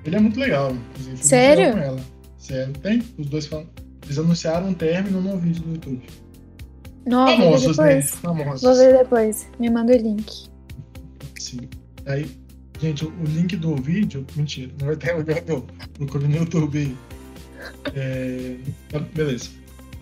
Ele 0.06 0.16
é 0.16 0.20
muito 0.20 0.40
legal, 0.40 0.72
inclusive. 0.72 1.18
Sério? 1.18 1.72
Com 1.74 1.80
ela. 1.80 2.02
Sério, 2.42 2.74
tem? 2.82 3.04
Os 3.20 3.28
dois 3.28 3.46
falam. 3.46 3.68
Eles 4.04 4.18
anunciaram 4.18 4.70
um 4.70 4.74
término 4.74 5.22
no 5.22 5.38
vídeo 5.38 5.62
do 5.62 5.74
YouTube. 5.74 6.02
Ver 7.06 7.12
Famosos, 7.12 7.78
né? 7.78 7.96
depois. 7.96 8.16
Famosos. 8.16 8.62
Vou 8.64 8.76
ver 8.76 8.98
depois. 8.98 9.48
Me 9.60 9.70
manda 9.70 9.94
o 9.94 9.96
link. 9.96 10.50
Sim. 11.40 11.70
Aí, 12.08 12.30
gente, 12.82 13.06
o, 13.06 13.14
link 13.24 13.56
do 13.56 13.76
vídeo. 13.76 14.26
Mentira, 14.36 14.72
não 14.80 14.88
vai 14.88 14.96
ter 14.96 15.14
lugar 15.14 15.44
não. 15.48 15.62
Procura 15.94 16.28
no 16.28 16.36
YouTube 16.36 16.80
aí. 16.80 16.98
É, 17.94 18.58
beleza. 19.14 19.50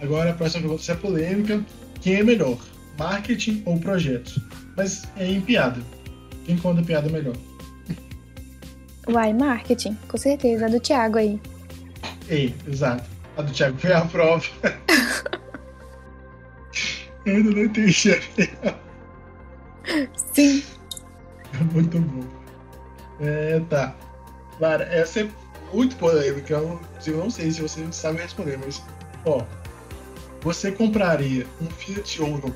Agora 0.02 0.32
a 0.32 0.34
próxima 0.34 0.62
pergunta 0.62 0.91
é 0.91 0.95
polêmica. 0.95 1.65
Quem 1.99 2.15
é 2.15 2.23
melhor? 2.23 2.58
Marketing 2.97 3.62
ou 3.65 3.78
projetos? 3.80 4.39
Mas 4.78 5.04
é 5.17 5.30
em 5.30 5.41
piada. 5.41 5.82
Quem 6.45 6.58
conta 6.58 6.82
piada 6.82 7.10
melhor? 7.10 7.36
Uai, 9.10 9.34
marketing, 9.34 9.97
com 10.08 10.17
certeza. 10.17 10.67
A 10.67 10.69
do 10.69 10.80
Thiago 10.80 11.17
aí. 11.17 11.39
Ei, 12.29 12.55
exato. 12.67 13.09
A 13.37 13.41
do 13.41 13.51
Thiago 13.51 13.77
foi 13.79 13.91
a 13.91 14.01
prova. 14.01 14.45
Eu 17.25 17.35
ainda 17.35 17.51
não 17.51 17.63
entendi. 17.63 18.21
Sim. 20.33 20.63
Muito 21.73 21.99
bom. 21.99 22.23
É, 23.19 23.59
tá. 23.69 23.95
Clara, 24.57 24.83
essa 24.85 25.21
é 25.21 25.29
muito 25.73 25.95
polêmica. 25.97 26.53
Eu 26.53 26.79
eu 27.05 27.17
não 27.17 27.29
sei 27.29 27.51
se 27.51 27.61
você 27.61 27.85
sabe 27.91 28.21
responder, 28.21 28.57
mas. 28.57 28.81
Ó. 29.25 29.43
Você 30.41 30.71
compraria 30.71 31.45
um 31.61 31.65
Fiat 31.65 32.21
Uno 32.21 32.55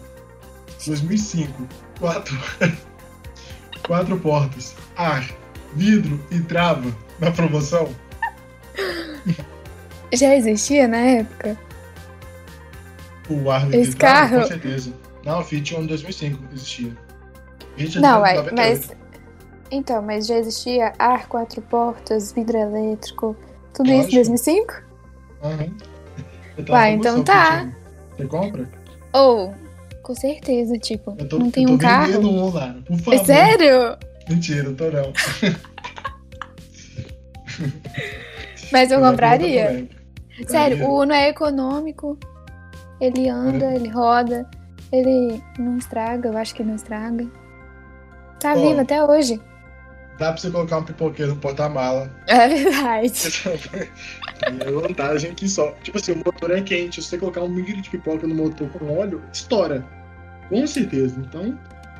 2005, 0.86 1.68
quatro, 2.00 2.38
quatro 3.86 4.18
portas, 4.20 4.74
ar, 4.96 5.30
vidro 5.76 6.18
e 6.32 6.40
trava 6.40 6.96
na 7.20 7.30
promoção? 7.32 7.94
Já 10.14 10.36
existia 10.36 10.88
na 10.88 10.98
época? 10.98 11.58
O 13.30 13.50
ar, 13.50 13.66
vidro 13.66 13.80
Esse 13.80 13.96
carro? 13.96 14.42
com 14.42 14.48
certeza. 14.48 14.94
Não, 15.26 15.40
o 15.40 15.44
Fiat 15.44 15.76
Uno 15.76 15.88
2005 15.88 16.40
existia. 16.54 16.92
Fiat 17.78 17.98
é 17.98 18.02
Não, 18.02 18.22
uai, 18.22 18.36
98. 18.36 18.56
mas. 18.56 19.04
Então, 19.72 20.02
mas 20.04 20.28
já 20.28 20.38
existia 20.38 20.94
ar, 21.00 21.28
quatro 21.28 21.62
portas, 21.64 22.32
vidro 22.32 22.58
elétrico, 22.58 23.36
tudo 23.74 23.88
isso 23.90 23.94
em 23.94 23.96
Lógico. 24.02 24.16
2005? 24.18 24.74
Aham. 25.44 25.68
Eu 26.58 26.66
tava 26.66 26.78
Uai, 26.80 26.92
então 26.94 27.24
tá. 27.24 27.68
Você 28.16 28.26
compra? 28.28 28.70
Ou, 29.14 29.56
com 30.04 30.14
certeza, 30.14 30.78
tipo, 30.78 31.16
Eu 31.18 31.28
tô, 31.28 31.40
não 31.40 31.50
tem 31.50 31.64
eu 31.64 31.70
tô 31.70 31.76
um 31.76 31.78
carro. 31.80 32.20
um, 32.20 32.54
Lara. 32.54 32.84
Por 32.86 32.94
É 32.94 33.18
favor. 33.18 33.26
sério? 33.26 33.98
Mentira, 34.30 34.66
eu 34.68 34.76
tô 34.76 34.92
não. 34.92 35.12
Mas 38.72 38.92
eu 38.92 39.04
é 39.04 39.10
compraria. 39.10 39.88
Sério, 40.48 40.78
Compraria. 40.78 40.88
o 40.88 41.02
Uno 41.02 41.14
é 41.14 41.30
econômico. 41.30 42.18
Ele 43.00 43.30
anda, 43.30 43.74
ele 43.74 43.90
roda, 43.90 44.50
ele 44.92 45.44
não 45.60 45.78
estraga, 45.78 46.30
eu 46.30 46.38
acho 46.38 46.56
que 46.56 46.64
não 46.64 46.76
estraga. 46.76 47.28
Tá 48.40 48.54
Ó. 48.54 48.56
vivo 48.56 48.82
até 48.82 49.04
hoje. 49.04 49.40
Dá 50.20 50.32
pra 50.32 50.38
você 50.38 50.50
colocar 50.52 50.78
um 50.78 50.84
pipoqueiro 50.84 51.34
no 51.34 51.40
porta-mala. 51.40 52.10
É 52.28 52.48
verdade. 52.48 53.44
é 54.46 54.72
vantagem 54.72 55.34
que 55.34 55.50
só. 55.50 55.72
Tipo 55.84 55.98
assim, 55.98 56.14
o 56.14 56.18
motor 56.18 56.52
é 56.52 56.62
quente. 56.62 57.02
Se 57.02 57.10
você 57.10 57.18
colocar 57.18 57.42
um 57.42 57.50
milho 57.50 57.82
de 57.82 57.90
pipoca 57.90 58.28
no 58.28 58.36
motor 58.36 58.70
com 58.70 58.98
óleo, 58.98 59.22
estoura. 59.34 59.84
Com 60.50 60.66
certeza. 60.68 61.16
Então, 61.20 61.58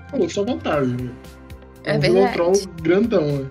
falou, 0.10 0.30
só 0.30 0.44
vantagem. 0.44 0.96
Né? 0.96 1.12
É 1.86 1.98
um 1.98 2.00
verdade. 2.00 2.38
Velotrol 2.38 2.54
grandão, 2.82 3.26
né? 3.26 3.50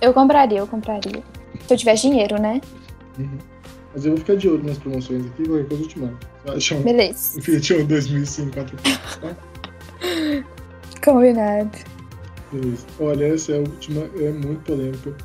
Eu 0.00 0.14
compraria, 0.14 0.58
eu 0.58 0.66
compraria. 0.66 1.22
Se 1.66 1.74
eu 1.74 1.76
tivesse 1.76 2.08
dinheiro, 2.08 2.40
né? 2.40 2.60
Uhum. 3.18 3.38
Mas 3.94 4.04
eu 4.04 4.12
vou 4.12 4.20
ficar 4.20 4.36
de 4.36 4.48
olho 4.48 4.62
nas 4.62 4.78
promoções 4.78 5.24
aqui, 5.26 5.44
qualquer 5.46 5.68
coisa 5.68 5.82
eu 5.82 5.88
te 5.88 5.98
mando. 5.98 6.18
Um, 6.46 6.82
Beleza. 6.82 7.38
um 7.38 7.42
Fiat 7.42 7.74
Uno 7.74 7.86
2005 7.86 8.52
4 8.52 8.76
tá? 9.20 9.36
Combinado. 11.02 11.78
Beleza. 12.52 12.86
Olha, 13.00 13.34
essa 13.34 13.52
é 13.52 13.56
a 13.56 13.60
última, 13.60 14.02
é 14.18 14.30
muito 14.32 14.60
polêmica. 14.64 15.16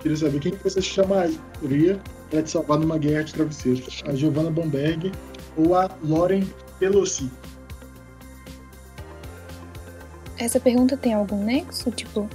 Queria 0.00 0.16
saber 0.16 0.40
quem 0.40 0.52
que 0.52 0.62
você 0.62 0.82
chamaria 0.82 2.00
para 2.30 2.42
te 2.42 2.50
salvar 2.50 2.78
numa 2.78 2.98
guerra 2.98 3.22
de 3.24 3.34
travesseiros? 3.34 4.02
A 4.06 4.14
Giovanna 4.14 4.50
Bomberg 4.50 5.12
ou 5.56 5.74
a 5.74 5.90
Lauren 6.02 6.46
Pelosi? 6.78 7.30
Essa 10.38 10.60
pergunta 10.60 10.96
tem 10.96 11.14
algum 11.14 11.44
nexo? 11.44 11.90
Tipo. 11.90 12.28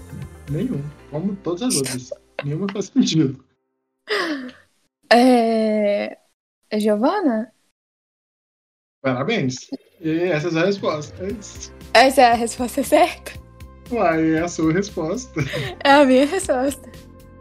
Nenhum. 0.49 0.81
Como 1.11 1.35
todas 1.37 1.61
as 1.61 1.75
outras. 1.75 2.13
Nenhuma 2.43 2.67
faz 2.71 2.85
sentido. 2.85 3.43
É. 5.13 6.17
É 6.71 6.79
Giovana? 6.79 7.51
Parabéns. 9.03 9.67
E 9.99 10.09
essas 10.23 10.53
são 10.53 10.61
as 10.61 10.67
respostas. 10.67 11.73
Essa 11.93 12.21
é 12.21 12.31
a 12.31 12.33
resposta 12.33 12.83
certa? 12.83 13.31
Uai, 13.91 14.35
é 14.35 14.39
a 14.39 14.47
sua 14.47 14.71
resposta. 14.73 15.41
É 15.83 15.91
a 15.91 16.05
minha 16.05 16.25
resposta. 16.25 16.89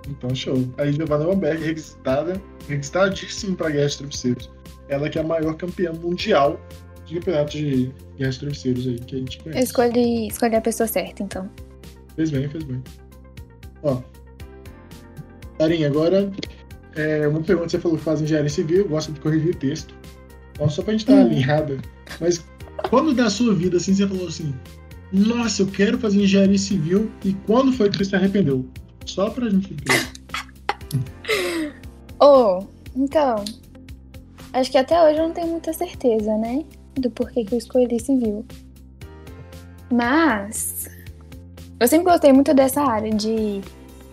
Então, 0.08 0.34
show. 0.34 0.56
Aí, 0.78 0.92
Giovanna 0.92 1.24
Bomberg, 1.26 1.62
requisitada, 1.64 2.42
requisitadíssima 2.68 3.56
para 3.56 3.70
Guerra 3.70 3.86
de 3.88 3.98
Travesseiros. 3.98 4.50
Ela 4.88 5.08
que 5.08 5.18
é 5.18 5.20
a 5.20 5.24
maior 5.24 5.54
campeã 5.56 5.92
mundial 5.92 6.58
de 7.06 7.14
campeonato 7.20 7.52
de 7.52 7.92
Guerra 8.16 8.30
de 8.32 8.40
Travesseiros 8.40 8.86
aí, 8.88 8.98
que 8.98 9.14
a 9.14 9.18
gente 9.18 9.38
Eu 9.38 9.44
conhece. 9.44 9.62
escolhi, 9.64 10.26
escolhi 10.26 10.56
a 10.56 10.60
pessoa 10.60 10.86
certa, 10.88 11.22
então. 11.22 11.48
Fez 12.16 12.30
bem, 12.30 12.48
fez 12.48 12.64
bem. 12.64 12.82
Ó. 13.84 14.02
Tarinha, 15.58 15.86
agora, 15.88 16.30
é, 16.96 17.26
uma 17.28 17.40
pergunta 17.40 17.68
você 17.70 17.78
falou 17.78 17.96
que 17.98 18.04
faz 18.04 18.20
engenharia 18.20 18.48
civil, 18.50 18.88
gosta 18.88 19.12
de 19.12 19.20
corrigir 19.20 19.54
texto. 19.56 19.94
Então, 20.52 20.68
só 20.68 20.82
pra 20.82 20.92
gente 20.92 21.00
estar 21.00 21.14
Hum. 21.14 21.20
alinhada. 21.22 21.78
Mas 22.20 22.44
quando 22.88 23.14
da 23.14 23.30
sua 23.30 23.54
vida, 23.54 23.76
assim, 23.76 23.94
você 23.94 24.06
falou 24.06 24.28
assim, 24.28 24.54
nossa, 25.12 25.62
eu 25.62 25.66
quero 25.66 25.98
fazer 25.98 26.22
engenharia 26.22 26.58
civil, 26.58 27.10
e 27.24 27.32
quando 27.46 27.72
foi 27.72 27.88
que 27.90 27.98
você 27.98 28.04
se 28.04 28.16
arrependeu? 28.16 28.66
Só 29.06 29.30
pra 29.30 29.48
gente 29.48 29.74
ver. 29.74 30.10
Oh, 32.22 32.62
então. 32.94 33.42
Acho 34.52 34.70
que 34.70 34.76
até 34.76 35.00
hoje 35.02 35.18
eu 35.18 35.28
não 35.28 35.32
tenho 35.32 35.46
muita 35.46 35.72
certeza, 35.72 36.36
né? 36.36 36.64
Do 36.96 37.10
porquê 37.10 37.44
que 37.44 37.54
eu 37.54 37.58
escolhi 37.58 37.98
civil. 37.98 38.44
Mas. 39.90 40.86
Eu 41.78 41.88
sempre 41.88 42.04
gostei 42.12 42.30
muito 42.32 42.52
dessa 42.52 42.82
área 42.82 43.10
de. 43.10 43.62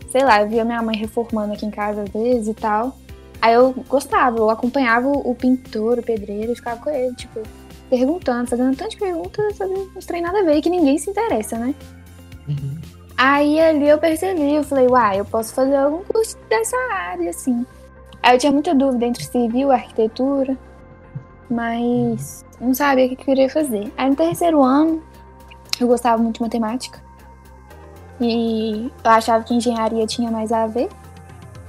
Sei 0.10 0.24
lá, 0.24 0.41
eu 0.41 0.48
via 0.48 0.63
minha 0.63 0.82
mãe 0.82 0.96
reformando 0.96 1.54
aqui 1.54 1.65
em 1.65 1.72
casa 1.72 2.04
às 2.04 2.10
vezes 2.10 2.48
e 2.48 2.54
tal. 2.54 2.96
Aí 3.41 3.54
eu 3.54 3.74
gostava, 3.88 4.38
eu 4.38 4.50
acompanhava 4.50 5.08
o 5.08 5.36
pintor, 5.36 6.00
o 6.00 6.04
pedreiro, 6.04 6.52
e 6.52 6.56
ficava 6.56 6.82
com 6.82 6.89
ele, 6.89 7.13
tipo, 7.15 7.41
perguntando, 7.89 8.50
fazendo 8.50 8.76
tantas 8.76 8.96
perguntas 8.96 9.56
sobre 9.56 9.78
uns 9.96 10.06
trem 10.06 10.22
nada 10.22 10.39
a 10.39 10.43
ver 10.43 10.62
que 10.62 10.70
ninguém 10.70 10.98
se 10.98 11.10
interessa, 11.10 11.58
né? 11.58 11.76
Uhum. 12.48 12.78
Aí 13.15 13.60
ali 13.60 13.89
eu 13.89 13.98
percebi, 13.98 14.54
eu 14.54 14.63
falei, 14.63 14.88
uai, 14.88 15.20
eu 15.20 15.26
posso 15.26 15.54
fazer 15.54 15.76
algum 15.76 16.04
curso 16.04 16.38
dessa 16.50 16.78
área, 16.93 17.30
assim. 17.30 17.65
Aí 18.22 18.36
eu 18.36 18.39
tinha 18.39 18.52
muita 18.52 18.76
dúvida 18.76 19.06
entre 19.06 19.24
civil 19.24 19.70
e 19.70 19.74
arquitetura, 19.74 20.58
mas 21.50 22.43
não 22.60 22.74
sabia 22.74 23.06
o 23.06 23.10
que 23.10 23.15
eu 23.15 23.26
queria 23.26 23.50
fazer. 23.50 23.91
Aí 23.98 24.10
no 24.10 24.15
terceiro 24.15 24.63
ano, 24.63 25.02
eu 25.80 25.88
gostava 25.88 26.22
muito 26.22 26.38
de 26.38 26.41
matemática. 26.41 27.07
E 28.20 28.92
eu 29.04 29.12
achava 29.12 29.44
que 29.44 29.54
engenharia 29.54 30.06
tinha 30.08 30.32
mais 30.32 30.52
a 30.52 30.66
ver. 30.68 30.90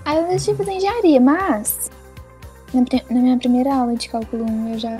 Aí 0.04 0.16
eu 0.18 0.28
decidi 0.28 0.56
fazer 0.56 0.72
engenharia, 0.72 1.20
mas 1.20 1.90
na, 2.72 2.80
na 3.10 3.20
minha 3.20 3.38
primeira 3.38 3.74
aula 3.74 3.94
de 3.94 4.08
cálculo 4.08 4.44
1 4.50 4.72
eu 4.72 4.78
já, 4.78 4.96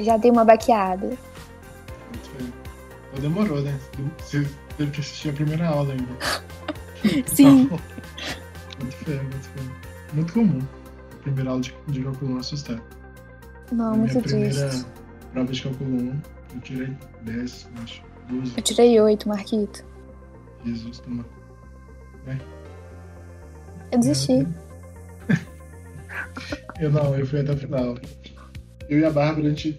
já 0.00 0.16
dei 0.18 0.30
uma 0.30 0.44
baqueada. 0.44 1.06
Muito 1.06 2.30
bem. 2.38 2.52
Então 3.12 3.20
demorou, 3.22 3.62
né? 3.62 3.78
Você 4.18 4.46
teve 4.76 4.90
que 4.90 5.00
assistir 5.00 5.30
a 5.30 5.32
primeira 5.32 5.68
aula 5.68 5.92
ainda. 5.92 6.12
Sim. 7.26 7.62
Então, 7.62 7.78
muito 8.80 8.96
feio, 8.96 9.22
muito 9.22 9.48
feio. 9.48 9.70
Muito 10.12 10.32
comum. 10.34 10.60
A 11.12 11.22
primeira 11.22 11.50
aula 11.50 11.62
de, 11.62 11.74
de 11.88 12.02
cálculo 12.02 12.34
1 12.34 12.38
assustar. 12.38 12.80
Não, 13.72 13.92
Na 13.92 13.96
muito 13.96 14.10
minha 14.12 14.22
primeira 14.22 14.68
triste. 14.68 14.86
prova 15.32 15.52
de 15.52 15.62
cálculo 15.62 15.90
1, 15.90 16.20
eu 16.54 16.60
tirei 16.60 16.96
10, 17.22 17.68
acho. 17.82 18.02
12. 18.28 18.52
Eu 18.56 18.62
tirei 18.62 19.00
oito, 19.00 19.28
Marquito. 19.28 19.84
Jesus, 20.64 20.98
toma. 21.00 21.24
Eu 23.92 23.98
desisti. 23.98 24.46
Eu 26.80 26.90
não, 26.90 27.14
eu 27.16 27.24
fui 27.24 27.40
até 27.40 27.52
o 27.52 27.56
final. 27.56 27.96
Eu 28.88 28.98
e 28.98 29.04
a 29.04 29.10
Bárbara, 29.10 29.46
a 29.46 29.50
gente. 29.50 29.78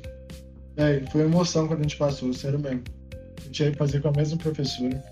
É, 0.77 1.01
foi 1.11 1.21
emoção 1.21 1.67
quando 1.67 1.79
a 1.79 1.83
gente 1.83 1.97
passou, 1.97 2.33
sério 2.33 2.59
mesmo. 2.59 2.83
A 3.37 3.45
gente 3.45 3.63
ia 3.63 3.73
fazer 3.75 4.01
com 4.01 4.09
a 4.09 4.11
mesma 4.13 4.37
professora. 4.37 5.03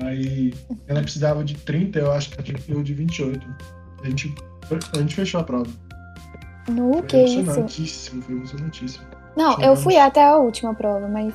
Aí 0.00 0.54
ela 0.86 1.02
precisava 1.02 1.44
de 1.44 1.54
30, 1.54 1.98
eu 1.98 2.12
acho 2.12 2.30
que 2.30 2.52
deu 2.52 2.82
de 2.82 2.94
28. 2.94 3.46
A 4.02 4.08
gente, 4.08 4.34
a 4.94 4.98
gente 4.98 5.14
fechou 5.14 5.40
a 5.40 5.44
prova. 5.44 5.70
No 6.68 6.92
Foi 6.94 7.02
que 7.02 7.24
isso? 7.24 7.38
emocionantíssimo, 7.40 8.22
foi 8.22 8.34
emocionantíssimo. 8.36 9.06
Não, 9.36 9.50
eu 9.52 9.56
Chegamos. 9.56 9.82
fui 9.82 9.96
até 9.96 10.24
a 10.24 10.36
última 10.36 10.74
prova, 10.74 11.08
mas 11.08 11.34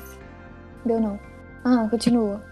deu 0.84 1.00
não. 1.00 1.18
Ah, 1.64 1.86
continua. 1.90 2.42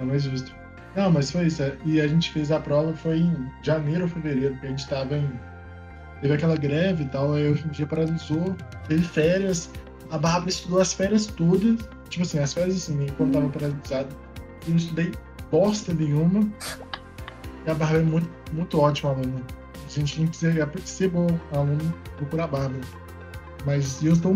Não, 0.00 0.06
mais 0.06 0.22
justo. 0.22 0.52
Não, 0.96 1.10
mas 1.10 1.30
foi 1.30 1.46
isso. 1.46 1.62
é. 1.62 1.76
E 1.84 2.00
a 2.00 2.08
gente 2.08 2.32
fez 2.32 2.50
a 2.50 2.58
prova 2.58 2.94
foi 2.94 3.18
em 3.18 3.50
janeiro 3.62 4.04
ou 4.04 4.08
fevereiro, 4.08 4.54
porque 4.54 4.66
a 4.66 4.70
gente 4.70 4.88
tava 4.88 5.16
em. 5.16 5.30
Teve 6.20 6.34
aquela 6.34 6.56
greve 6.56 7.04
e 7.04 7.08
tal, 7.08 7.32
aí 7.34 7.50
em 7.50 7.68
dia 7.68 7.86
paralisou, 7.86 8.56
teve 8.88 9.02
férias. 9.02 9.70
A 10.10 10.18
Bárbara 10.18 10.50
estudou 10.50 10.80
as 10.80 10.92
férias 10.92 11.26
todas. 11.26 11.78
Tipo 12.08 12.24
assim, 12.24 12.38
as 12.38 12.52
férias 12.52 12.76
assim, 12.76 13.06
quando 13.16 13.32
tava 13.32 13.48
paralisado. 13.48 14.08
Eu 14.64 14.70
não 14.70 14.76
estudei 14.76 15.12
bosta 15.50 15.94
nenhuma. 15.94 16.48
E 17.66 17.70
a 17.70 17.74
Bárbara 17.74 18.00
é 18.00 18.04
muito, 18.04 18.28
muito 18.52 18.80
ótima 18.80 19.10
aluna. 19.10 19.42
A 19.86 19.88
gente 19.88 20.16
tem 20.16 20.26
que 20.26 20.36
ser, 20.36 20.68
ser 20.84 21.08
bom 21.08 21.26
aluno, 21.52 21.94
procurar 22.16 22.44
a 22.44 22.48
Bárbara. 22.48 22.80
Mas 23.64 24.02
eu 24.02 24.12
estou 24.12 24.34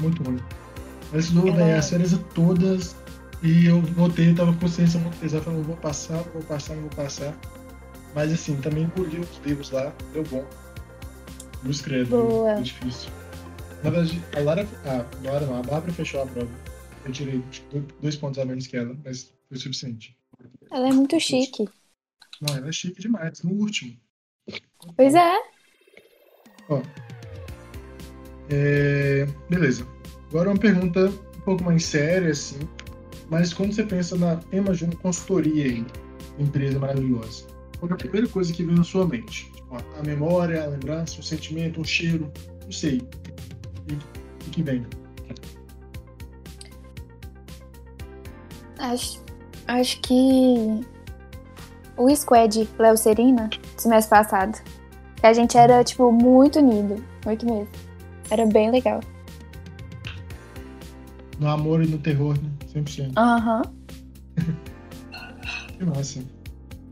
muito 0.00 0.22
ruim. 0.22 0.40
Ela 1.12 1.20
estudou 1.20 1.64
as 1.76 1.90
férias 1.90 2.18
todas. 2.34 2.96
E 3.42 3.66
eu 3.66 3.80
voltei, 3.80 4.30
eu 4.30 4.34
tava 4.36 4.52
com 4.52 4.60
consciência 4.60 5.00
muito 5.00 5.18
pesada, 5.18 5.42
falando, 5.42 5.64
vou 5.64 5.76
passar, 5.76 6.16
não 6.16 6.32
vou 6.32 6.42
passar, 6.42 6.74
não 6.74 6.82
vou 6.82 6.90
passar. 6.90 7.36
Mas 8.14 8.32
assim, 8.32 8.60
também 8.60 8.84
engoli 8.84 9.18
os 9.18 9.38
livros 9.44 9.70
lá, 9.70 9.92
deu 10.12 10.22
bom. 10.24 10.44
Não 11.62 11.70
escrevo, 11.70 12.10
Boa. 12.10 12.54
foi 12.54 12.62
difícil. 12.62 13.10
Na 13.82 13.90
verdade, 13.90 14.22
a 14.36 14.40
Lara, 14.40 14.68
a 14.84 15.28
Lara 15.28 15.46
não, 15.46 15.58
a 15.58 15.62
Bárbara 15.62 15.92
fechou 15.92 16.22
a 16.22 16.26
prova. 16.26 16.50
Eu 17.04 17.12
tirei 17.12 17.42
tipo, 17.50 17.80
dois 18.00 18.14
pontos 18.14 18.38
a 18.38 18.44
menos 18.44 18.66
que 18.68 18.76
ela, 18.76 18.96
mas 19.04 19.32
foi 19.48 19.56
o 19.56 19.60
suficiente. 19.60 20.16
Ela 20.70 20.88
é 20.88 20.92
muito 20.92 21.18
chique. 21.18 21.68
Não, 22.40 22.56
ela 22.56 22.68
é 22.68 22.72
chique 22.72 23.00
demais, 23.00 23.42
no 23.42 23.52
último. 23.52 23.96
Pois 24.96 25.14
é. 25.14 25.36
É, 28.50 29.26
beleza. 29.48 29.86
Agora 30.28 30.50
uma 30.50 30.58
pergunta 30.58 31.06
um 31.06 31.40
pouco 31.40 31.64
mais 31.64 31.84
séria, 31.84 32.30
assim. 32.30 32.60
Mas 33.32 33.54
quando 33.54 33.72
você 33.72 33.82
pensa 33.82 34.14
na 34.14 34.38
Júnior 34.74 35.00
Consultoria 35.00 35.64
aí, 35.64 35.86
empresa 36.38 36.78
maravilhosa, 36.78 37.46
qual 37.78 37.90
é 37.90 37.94
a 37.94 37.96
primeira 37.96 38.28
coisa 38.28 38.52
que 38.52 38.62
vem 38.62 38.74
na 38.76 38.84
sua 38.84 39.06
mente? 39.06 39.50
Tipo, 39.54 39.74
a- 39.74 40.02
memória, 40.04 40.62
a 40.62 40.66
lembrança, 40.66 41.18
o 41.18 41.22
sentimento, 41.22 41.80
o 41.80 41.84
cheiro, 41.84 42.30
não 42.62 42.70
sei. 42.70 43.00
E 43.88 43.94
o 43.94 44.50
que 44.50 44.62
vem? 44.62 44.84
Acho, 48.78 49.22
acho 49.66 49.98
que 50.02 50.84
o 51.96 52.14
squad 52.14 52.68
Léo 52.78 52.98
Serina, 52.98 53.48
do 53.48 53.80
semestre 53.80 54.10
passado, 54.10 54.62
que 55.16 55.26
a 55.26 55.32
gente 55.32 55.56
era, 55.56 55.82
tipo, 55.82 56.12
muito 56.12 56.58
unido. 56.58 57.02
Muito 57.24 57.46
mesmo. 57.46 57.68
Era 58.28 58.44
bem 58.44 58.70
legal. 58.70 59.00
No 61.40 61.48
amor 61.48 61.82
e 61.82 61.86
no 61.86 61.96
terror, 61.96 62.34
né? 62.34 62.51
100%. 62.74 63.12
Aham. 63.16 63.62
Que 65.78 65.84
massa. 65.84 66.20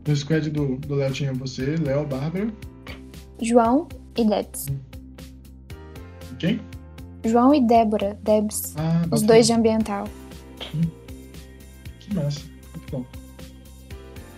No 0.05 0.15
squad 0.15 0.49
do 0.49 0.75
do 0.77 0.95
Léo 0.95 1.13
tinha 1.13 1.33
você, 1.33 1.75
Léo, 1.77 2.05
Bárbara. 2.05 2.51
João 3.41 3.87
e 4.17 4.25
Debs. 4.25 4.65
E 6.31 6.35
quem? 6.37 6.61
João 7.23 7.53
e 7.55 7.61
Débora. 7.65 8.19
Debs. 8.23 8.73
Ah, 8.75 9.01
Os 9.03 9.09
bacana. 9.21 9.27
dois 9.27 9.47
de 9.47 9.53
ambiental. 9.53 10.07
Que 11.99 12.13
massa. 12.15 12.41
Muito 12.75 12.91
bom. 12.91 13.05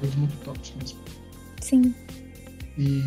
Todos 0.01 0.15
muito 0.15 0.36
tops 0.43 0.73
mesmo. 0.79 0.99
Sim. 1.62 1.95
E, 2.77 3.01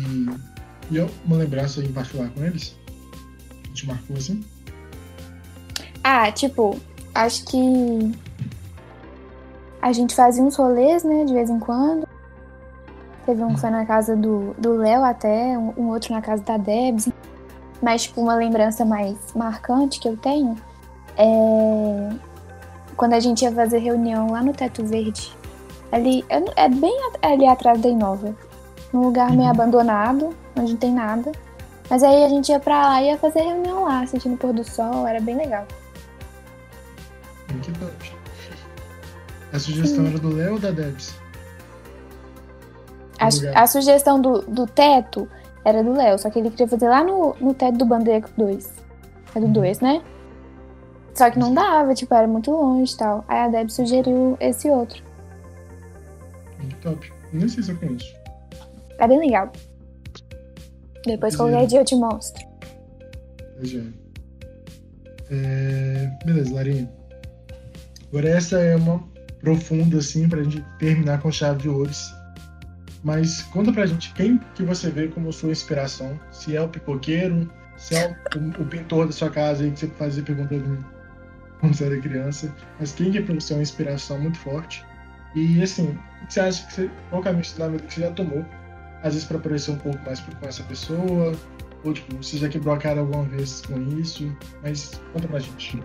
e 0.91 0.97
eu, 0.97 1.09
uma 1.25 1.37
lembrança 1.37 1.81
em 1.83 1.91
particular 1.93 2.29
com 2.31 2.43
eles? 2.43 2.75
Que 3.63 3.71
te 3.73 3.87
marcou 3.87 4.17
assim? 4.17 4.43
Ah, 6.03 6.31
tipo, 6.31 6.77
acho 7.13 7.45
que 7.45 7.57
a 9.81 9.91
gente 9.91 10.15
fazia 10.15 10.43
uns 10.43 10.55
rolês, 10.55 11.03
né, 11.03 11.25
de 11.25 11.33
vez 11.33 11.49
em 11.49 11.59
quando. 11.59 12.07
Teve 13.25 13.43
um 13.43 13.53
que 13.53 13.59
foi 13.59 13.69
na 13.69 13.85
casa 13.85 14.15
do 14.15 14.53
do 14.57 14.77
Léo 14.77 15.03
até, 15.03 15.57
um, 15.57 15.73
um 15.77 15.89
outro 15.89 16.13
na 16.13 16.21
casa 16.21 16.41
da 16.43 16.57
Debs. 16.57 17.09
Mas, 17.81 18.03
tipo, 18.03 18.21
uma 18.21 18.35
lembrança 18.35 18.83
mais 18.83 19.15
marcante 19.35 19.99
que 19.99 20.07
eu 20.07 20.17
tenho 20.17 20.55
é 21.15 22.09
quando 22.95 23.13
a 23.13 23.19
gente 23.19 23.43
ia 23.43 23.51
fazer 23.51 23.77
reunião 23.77 24.31
lá 24.31 24.41
no 24.41 24.51
Teto 24.53 24.83
Verde. 24.83 25.31
Ali, 25.91 26.25
é, 26.29 26.67
bem 26.67 26.97
ali 27.21 27.47
atrás 27.47 27.79
da 27.79 27.87
Inova. 27.87 28.35
Num 28.91 29.01
lugar 29.03 29.29
meio 29.29 29.43
Uhum. 29.43 29.49
abandonado, 29.49 30.29
onde 30.57 30.71
não 30.71 30.79
tem 30.79 30.91
nada. 30.93 31.31
Mas 31.89 32.03
aí 32.03 32.25
a 32.25 32.29
gente 32.29 32.49
ia 32.49 32.59
pra 32.59 32.81
lá 32.87 33.01
e 33.01 33.07
ia 33.07 33.17
fazer 33.17 33.41
reunião 33.41 33.83
lá, 33.83 34.01
assistindo 34.01 34.33
o 34.33 34.37
pôr 34.37 34.51
do 34.51 34.63
sol, 34.63 35.07
era 35.07 35.21
bem 35.21 35.35
legal. 35.35 35.65
Que. 37.61 37.71
A 39.57 39.59
sugestão 39.59 40.05
era 40.05 40.19
do 40.19 40.35
Léo 40.35 40.53
ou 40.53 40.59
da 40.59 40.69
Debs? 40.69 41.15
A, 43.19 43.63
a 43.63 43.65
sugestão 43.67 44.21
do, 44.21 44.41
do 44.41 44.67
teto 44.67 45.27
era 45.65 45.83
do 45.83 45.93
Léo, 45.93 46.19
só 46.19 46.29
que 46.29 46.37
ele 46.37 46.51
queria 46.51 46.67
fazer 46.67 46.87
lá 46.87 47.03
no, 47.03 47.35
no 47.41 47.55
teto 47.55 47.79
do 47.79 47.85
Bandeira 47.85 48.23
2. 48.37 48.71
É 49.33 49.39
do 49.39 49.47
Uhum. 49.47 49.53
2, 49.53 49.79
né? 49.79 50.03
Só 51.15 51.31
que 51.31 51.39
não 51.39 51.51
dava, 51.51 51.95
tipo, 51.95 52.13
era 52.13 52.27
muito 52.27 52.51
longe 52.51 52.93
e 52.93 52.97
tal. 52.97 53.25
Aí 53.27 53.39
a 53.39 53.47
Deb 53.47 53.69
sugeriu 53.69 54.37
esse 54.39 54.69
outro. 54.69 55.01
Que 56.59 56.75
top. 56.75 57.11
Nem 57.33 57.47
sei 57.47 57.63
se 57.63 57.71
eu 57.71 57.77
conheço. 57.77 58.15
É 58.99 59.07
bem 59.07 59.17
legal. 59.19 59.51
Depois 61.03 61.33
Sim. 61.33 61.39
qualquer 61.39 61.65
dia 61.65 61.79
eu 61.79 61.85
te 61.85 61.95
mostro. 61.95 62.45
Já. 63.63 63.81
É... 65.31 66.11
Beleza, 66.23 66.53
Larinha. 66.53 66.87
Agora 68.09 68.29
essa 68.29 68.59
é 68.59 68.75
uma 68.75 69.03
profunda, 69.47 69.97
assim, 69.99 70.27
pra 70.27 70.43
gente 70.43 70.63
terminar 70.77 71.21
com 71.21 71.31
chave 71.31 71.61
de 71.61 71.69
ouros. 71.69 72.13
Mas 73.03 73.43
conta 73.43 73.71
pra 73.71 73.85
gente 73.85 74.11
quem 74.13 74.37
que 74.55 74.63
você 74.63 74.89
vê 74.89 75.07
como 75.07 75.31
sua 75.31 75.51
inspiração. 75.51 76.19
Se 76.31 76.55
é 76.55 76.61
o 76.61 76.67
pipoqueiro, 76.67 77.49
se 77.77 77.95
é 77.95 78.13
o, 78.35 78.61
o 78.61 78.65
pintor 78.65 79.05
da 79.05 79.11
sua 79.13 79.29
casa 79.29 79.63
aí 79.63 79.71
que 79.71 79.79
você 79.79 79.87
fazia 79.87 80.23
pergunta 80.23 80.57
do- 80.57 80.85
quando 81.59 81.73
você 81.75 81.85
era 81.85 81.99
criança. 82.01 82.53
Mas 82.79 82.91
quem 82.91 83.11
que 83.11 83.19
é 83.19 83.21
pra 83.21 83.35
você 83.35 83.53
uma 83.53 83.61
inspiração 83.63 84.19
muito 84.19 84.37
forte. 84.39 84.83
E 85.35 85.61
assim, 85.61 85.97
o 86.27 86.31
você 86.31 86.39
acha 86.41 86.65
que 86.67 86.73
você, 86.73 86.91
qual 87.09 87.21
caminho 87.21 87.45
na 87.57 87.67
vida 87.69 87.83
que 87.83 87.93
você 87.93 88.01
já 88.01 88.11
tomou? 88.11 88.43
Às 89.03 89.13
vezes 89.13 89.25
pra 89.27 89.37
parecer 89.39 89.71
um 89.71 89.77
pouco 89.77 89.99
mais 90.05 90.19
com 90.19 90.31
essa 90.45 90.63
pessoa, 90.63 91.33
ou 91.85 91.93
tipo, 91.93 92.17
você 92.17 92.37
já 92.37 92.49
quebrou 92.49 92.73
a 92.73 92.77
cara 92.77 92.99
alguma 92.99 93.23
vez 93.23 93.61
com 93.61 93.79
isso, 93.97 94.35
mas 94.63 94.99
conta 95.13 95.27
pra 95.27 95.39
gente. 95.39 95.81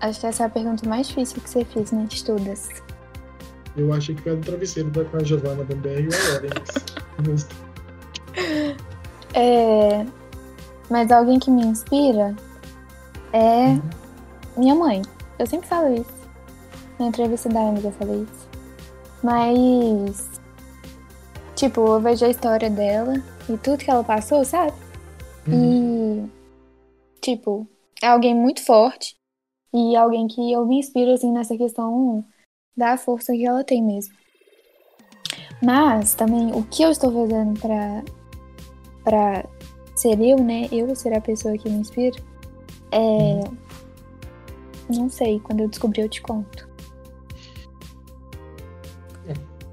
Acho 0.00 0.20
que 0.20 0.26
essa 0.26 0.44
é 0.44 0.46
a 0.46 0.50
pergunta 0.50 0.88
mais 0.88 1.08
difícil 1.08 1.40
que 1.40 1.50
você 1.50 1.64
fez, 1.64 1.92
né, 1.92 2.04
de 2.08 2.24
todas. 2.24 2.68
Eu 3.76 3.92
achei 3.92 4.14
que 4.14 4.22
foi 4.22 4.36
do 4.36 4.44
travesseiro 4.44 4.90
da 4.90 5.04
com 5.04 5.16
a 5.16 5.20
e 5.20 5.32
o 5.32 6.10
Lorenz. 6.32 7.48
É... 9.34 10.06
Mas 10.90 11.12
alguém 11.12 11.38
que 11.38 11.50
me 11.50 11.62
inspira 11.64 12.34
é 13.32 13.78
minha 14.56 14.74
mãe. 14.74 15.02
Eu 15.38 15.46
sempre 15.46 15.68
falo 15.68 15.94
isso. 15.94 16.28
Na 16.98 17.06
entrevista 17.06 17.48
da 17.48 17.68
Amiga 17.68 17.88
eu 17.88 17.92
falei 17.92 18.22
isso. 18.22 18.48
Mas. 19.22 20.40
Tipo, 21.54 21.80
eu 21.80 22.00
vejo 22.00 22.24
a 22.24 22.30
história 22.30 22.70
dela 22.70 23.14
e 23.48 23.56
tudo 23.58 23.84
que 23.84 23.90
ela 23.90 24.02
passou, 24.02 24.44
sabe? 24.44 24.72
Uhum. 25.46 26.24
E. 26.24 27.20
Tipo, 27.20 27.68
é 28.02 28.08
alguém 28.08 28.34
muito 28.34 28.64
forte. 28.64 29.17
E 29.72 29.96
alguém 29.96 30.26
que 30.26 30.52
eu 30.52 30.64
me 30.66 30.78
inspiro, 30.78 31.12
assim, 31.12 31.30
nessa 31.30 31.56
questão 31.56 32.24
da 32.76 32.96
força 32.96 33.32
que 33.32 33.44
ela 33.44 33.64
tem 33.64 33.82
mesmo. 33.82 34.14
Mas 35.62 36.14
também 36.14 36.52
o 36.52 36.62
que 36.64 36.82
eu 36.82 36.90
estou 36.90 37.12
fazendo 37.12 37.58
pra, 37.60 38.04
pra 39.04 39.44
ser 39.96 40.20
eu, 40.20 40.42
né? 40.42 40.68
Eu 40.70 40.94
ser 40.94 41.12
a 41.12 41.20
pessoa 41.20 41.58
que 41.58 41.68
me 41.68 41.78
inspira. 41.78 42.16
É. 42.92 43.40
Não 44.88 45.10
sei, 45.10 45.40
quando 45.40 45.60
eu 45.60 45.68
descobrir 45.68 46.02
eu 46.02 46.08
te 46.08 46.22
conto. 46.22 46.68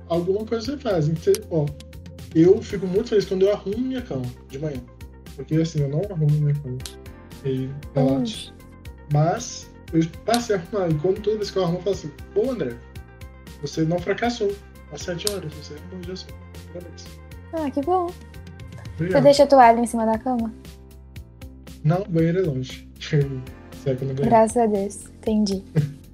Alguma 0.08 0.46
coisa 0.46 0.66
você 0.66 0.78
faz. 0.78 1.08
Você, 1.08 1.34
ó, 1.50 1.66
eu 2.34 2.62
fico 2.62 2.86
muito 2.86 3.10
feliz 3.10 3.26
quando 3.26 3.44
eu 3.44 3.54
arrumo 3.54 3.80
minha 3.80 4.02
cama 4.02 4.26
de 4.50 4.60
manhã. 4.60 4.82
Porque 5.36 5.56
assim, 5.56 5.82
eu 5.82 5.90
não 5.90 6.02
arrumo 6.02 6.32
minha 6.32 6.54
cama. 6.54 6.78
E 7.44 7.70
relaxo. 7.94 8.54
Mas 9.12 9.72
eu 9.94 10.04
passei 10.26 10.56
a 10.56 10.60
arrumar. 10.60 10.90
E 10.90 10.94
quando 10.96 11.22
toda 11.22 11.38
vez 11.38 11.52
que 11.52 11.58
eu 11.58 11.64
arrumo, 11.64 11.80
eu 11.80 11.84
falo 11.84 11.96
assim, 11.96 12.12
pô 12.34 12.52
André, 12.52 12.76
você 13.62 13.82
não 13.84 14.00
fracassou. 14.00 14.52
Às 14.92 15.02
sete 15.02 15.30
horas, 15.32 15.52
você 15.54 15.74
arrumou 15.74 16.04
já 16.08 16.16
só. 16.16 16.28
Parabéns. 16.74 17.06
Ah, 17.54 17.72
que 17.72 17.82
bom. 17.82 18.08
Você 18.08 18.14
Obrigado. 18.96 19.24
deixa 19.24 19.44
a 19.44 19.48
toalha 19.48 19.80
em 19.80 19.88
cima 19.88 20.06
da 20.06 20.18
cama? 20.18 20.54
Não, 21.84 22.02
o 22.02 22.10
banheiro 22.10 22.40
é 22.40 22.42
longe. 22.44 22.88
Será 23.84 23.96
que 23.96 24.04
eu 24.04 24.08
não 24.08 24.16
ganhei? 24.16 24.30
Graças 24.30 24.58
a 24.58 24.66
Deus. 24.66 25.06
Entendi. 25.18 25.64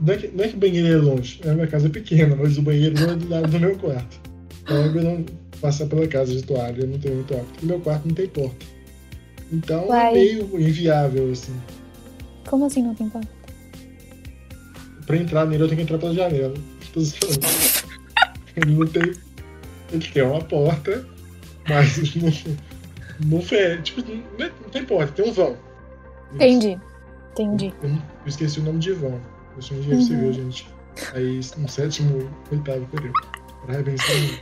Não 0.00 0.14
é, 0.14 0.16
que, 0.16 0.28
não 0.28 0.44
é 0.44 0.48
que 0.48 0.54
o 0.54 0.58
banheiro 0.58 0.88
é 0.88 0.96
longe, 0.96 1.40
a 1.44 1.52
minha 1.52 1.66
casa 1.66 1.88
é 1.88 1.90
pequena, 1.90 2.36
mas 2.36 2.56
o 2.56 2.62
banheiro 2.62 2.94
não 2.98 3.10
é 3.10 3.16
do 3.16 3.28
lado 3.28 3.48
do 3.48 3.60
meu 3.60 3.76
quarto. 3.76 4.20
Então 4.62 4.76
eu 4.76 5.02
não 5.02 5.26
passar 5.60 5.86
pela 5.86 6.06
casa 6.06 6.32
de 6.32 6.42
toalha, 6.42 6.80
eu 6.80 6.86
não 6.86 6.98
tenho 6.98 7.16
muito 7.16 7.34
hábito, 7.34 7.66
meu 7.66 7.80
quarto 7.80 8.06
não 8.06 8.14
tem 8.14 8.28
porta. 8.28 8.66
Então 9.52 9.88
Uai. 9.88 10.08
é 10.10 10.12
meio 10.12 10.60
inviável, 10.60 11.30
assim. 11.32 11.54
Como 12.48 12.64
assim 12.66 12.82
não 12.82 12.94
tem 12.94 13.08
porta? 13.08 13.28
Pra 15.06 15.16
entrar 15.16 15.44
nele 15.46 15.62
eu 15.64 15.68
tenho 15.68 15.78
que 15.78 15.82
entrar 15.82 15.98
pela 15.98 16.14
janela. 16.14 16.54
Ele 18.56 18.74
não 18.76 18.86
tem. 18.86 19.12
Ele 19.92 20.08
tem 20.12 20.22
uma 20.22 20.40
porta, 20.40 21.04
mas 21.68 22.14
não, 22.16 22.30
não 23.26 23.40
fecha. 23.42 23.82
Tipo, 23.82 24.02
não, 24.38 24.46
é- 24.46 24.52
não 24.62 24.70
tem 24.70 24.84
porta, 24.84 25.12
tem 25.12 25.28
um 25.28 25.32
vão. 25.32 25.56
Entendi. 26.34 26.78
Entendi. 27.32 27.72
Eu, 27.82 27.90
eu 27.90 27.98
esqueci 28.26 28.60
o 28.60 28.62
nome 28.62 28.78
de 28.78 28.92
vão. 28.92 29.20
Eu 29.56 29.62
sou 29.62 29.76
engenheiro 29.78 30.00
Uhum. 30.02 30.06
civil, 30.08 30.32
gente. 30.32 30.68
Aí, 31.14 31.40
no 31.56 31.68
sétimo, 31.68 32.30
oitavo 32.52 32.86
período. 32.88 33.14
Parabéns 33.66 34.00
pra 34.04 34.14
mim. 34.14 34.38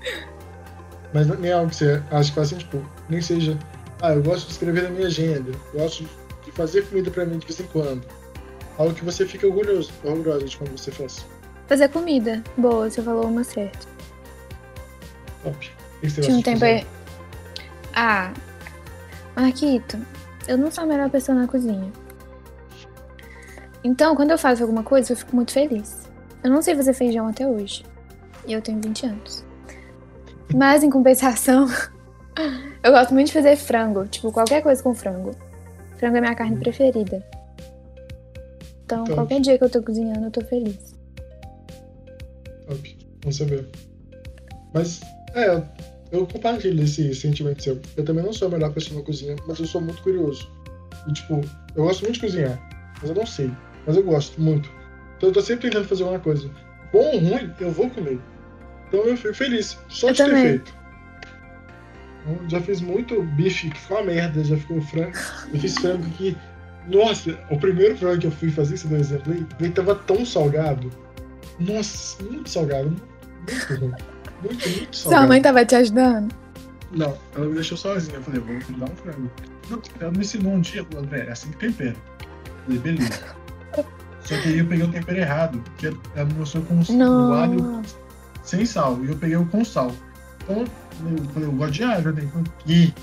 Mas 1.14 1.26
nem 1.38 1.50
é 1.50 1.54
algo 1.54 1.70
que 1.70 1.76
você 1.76 2.02
acha 2.10 2.28
que 2.30 2.34
faz 2.34 2.48
assim, 2.48 2.58
tipo, 2.58 2.82
nem 3.08 3.20
seja. 3.22 3.56
Ah, 4.00 4.12
eu 4.12 4.22
gosto 4.22 4.46
de 4.46 4.52
escrever 4.52 4.84
na 4.84 4.90
minha 4.90 5.06
agenda. 5.06 5.50
Eu 5.72 5.80
gosto 5.80 6.04
de 6.44 6.52
fazer 6.52 6.86
comida 6.86 7.10
pra 7.10 7.24
mim 7.24 7.38
de 7.38 7.46
vez 7.46 7.60
em 7.60 7.64
quando. 7.64 8.02
Algo 8.78 8.94
que 8.94 9.04
você 9.04 9.26
fica 9.26 9.46
orgulhoso, 9.46 9.90
orgulhosa 10.04 10.44
de 10.44 10.56
como 10.56 10.76
você 10.76 10.90
faz. 10.90 11.24
Fazer 11.66 11.88
comida. 11.88 12.42
Boa, 12.56 12.90
você 12.90 13.02
falou 13.02 13.26
uma 13.26 13.42
certa. 13.42 13.86
Top. 15.42 15.72
O 15.96 16.00
que 16.00 16.10
você 16.10 16.20
Tinha 16.20 16.36
um 16.36 16.42
tempo 16.42 16.64
aí. 16.64 16.86
Ah, 17.94 18.32
Marquito, 19.34 19.98
eu 20.46 20.58
não 20.58 20.70
sou 20.70 20.84
a 20.84 20.86
melhor 20.86 21.08
pessoa 21.08 21.38
na 21.38 21.48
cozinha. 21.48 21.90
Então, 23.82 24.14
quando 24.14 24.30
eu 24.32 24.38
faço 24.38 24.62
alguma 24.62 24.82
coisa, 24.82 25.12
eu 25.12 25.16
fico 25.16 25.34
muito 25.34 25.52
feliz. 25.52 26.08
Eu 26.42 26.50
não 26.50 26.60
sei 26.60 26.74
fazer 26.74 26.92
feijão 26.92 27.26
até 27.28 27.46
hoje. 27.46 27.84
E 28.46 28.52
eu 28.52 28.60
tenho 28.60 28.80
20 28.80 29.06
anos. 29.06 29.44
Mas, 30.54 30.82
em 30.82 30.90
compensação, 30.90 31.66
eu 32.82 32.92
gosto 32.92 33.14
muito 33.14 33.28
de 33.28 33.32
fazer 33.32 33.56
frango. 33.56 34.06
Tipo, 34.06 34.32
qualquer 34.32 34.62
coisa 34.62 34.82
com 34.82 34.94
frango. 34.94 35.32
Frango 35.98 36.16
é 36.16 36.20
minha 36.20 36.34
carne 36.34 36.56
preferida. 36.58 37.24
Então, 38.84 39.04
Top. 39.04 39.14
qualquer 39.14 39.40
dia 39.40 39.58
que 39.58 39.64
eu 39.64 39.70
tô 39.70 39.82
cozinhando, 39.82 40.26
eu 40.26 40.30
tô 40.30 40.40
feliz. 40.42 40.94
Top. 42.66 42.98
Vamos 43.22 43.36
saber. 43.36 43.66
Mas, 44.72 45.00
é, 45.34 45.62
eu 46.12 46.26
compartilho 46.26 46.82
esse 46.84 47.14
sentimento 47.14 47.62
seu. 47.62 47.80
Eu 47.96 48.04
também 48.04 48.24
não 48.24 48.32
sou 48.32 48.48
a 48.48 48.50
melhor 48.50 48.72
pessoa 48.72 49.00
na 49.00 49.04
cozinha, 49.06 49.34
mas 49.46 49.58
eu 49.58 49.66
sou 49.66 49.80
muito 49.80 50.02
curioso. 50.02 50.48
E, 51.08 51.12
tipo, 51.12 51.40
eu 51.74 51.84
gosto 51.84 52.02
muito 52.02 52.14
de 52.14 52.20
cozinhar, 52.20 52.94
mas 53.00 53.10
eu 53.10 53.16
não 53.16 53.26
sei. 53.26 53.50
Mas 53.86 53.96
eu 53.96 54.02
gosto 54.02 54.40
muito. 54.40 54.68
Então 55.16 55.30
eu 55.30 55.32
tô 55.32 55.40
sempre 55.40 55.68
tentando 55.70 55.88
fazer 55.88 56.02
alguma 56.02 56.20
coisa. 56.20 56.48
Bom 56.92 56.98
ou 57.14 57.18
ruim, 57.18 57.52
eu 57.60 57.70
vou 57.72 57.88
comer. 57.90 58.18
Então 58.88 59.00
eu 59.00 59.16
fico 59.16 59.34
feliz, 59.34 59.78
só 59.88 60.08
Eu 60.08 60.12
de 60.12 60.18
ter 60.18 60.28
também. 60.28 60.42
feito. 60.44 60.74
Já 62.48 62.60
fiz 62.60 62.80
muito 62.80 63.22
bife 63.22 63.70
que 63.70 63.78
ficou 63.78 63.98
uma 63.98 64.06
merda, 64.06 64.42
já 64.42 64.56
ficou 64.56 64.80
frango. 64.82 65.12
Eu 65.52 65.60
fiz 65.60 65.74
frango 65.74 66.04
que. 66.10 66.36
Nossa, 66.88 67.38
o 67.50 67.58
primeiro 67.58 67.96
frango 67.96 68.20
que 68.20 68.26
eu 68.26 68.30
fui 68.30 68.50
fazer, 68.50 68.76
você 68.76 68.86
deu 68.86 68.98
um 68.98 69.00
exemplo 69.00 69.32
aí, 69.32 69.46
ele 69.60 69.72
tava 69.72 69.94
tão 69.94 70.24
salgado. 70.24 70.90
Nossa, 71.58 72.22
muito 72.22 72.48
salgado. 72.48 72.94
Muito 73.48 73.74
ruim. 73.80 73.94
Muito, 74.42 74.68
muito 74.68 74.96
salgado. 74.96 75.22
Sua 75.22 75.26
mãe 75.26 75.42
tava 75.42 75.64
te 75.64 75.74
ajudando? 75.74 76.32
Não, 76.92 77.16
ela 77.34 77.46
me 77.46 77.54
deixou 77.54 77.76
sozinha. 77.76 78.16
Eu 78.16 78.22
falei, 78.22 78.40
vou 78.40 78.58
te 78.58 78.72
dar 78.72 78.86
um 78.86 78.96
frango. 78.96 79.30
Não, 79.68 79.82
ela 80.00 80.12
me 80.12 80.18
ensinou 80.20 80.52
um 80.52 80.60
dia, 80.60 80.84
falou, 80.84 81.04
André, 81.04 81.26
é 81.26 81.32
assim 81.32 81.50
que 81.50 81.58
tempera. 81.58 81.96
Eu 82.20 82.64
falei, 82.64 82.78
beleza. 82.78 83.36
Só 84.20 84.36
que 84.40 84.48
aí 84.48 84.58
eu 84.58 84.66
peguei 84.66 84.84
o 84.84 84.90
tempero 84.90 85.18
errado, 85.18 85.62
que 85.78 85.86
ela 85.86 86.24
me 86.24 86.34
mostrou 86.34 86.64
com 86.64 86.80
o 86.80 87.32
alho 87.32 87.82
sem 88.42 88.64
sal, 88.64 88.98
e 89.04 89.08
eu 89.08 89.16
peguei 89.16 89.36
o 89.36 89.46
com 89.46 89.64
sal. 89.64 89.92
Então, 90.42 90.64
eu 91.04 91.24
falei, 91.32 91.48
eu 91.48 91.52
gosto 91.52 91.72
de 91.72 91.82
alho, 91.84 92.08
eu 92.08 92.14
tenho 92.14 92.30
que. 92.64 92.94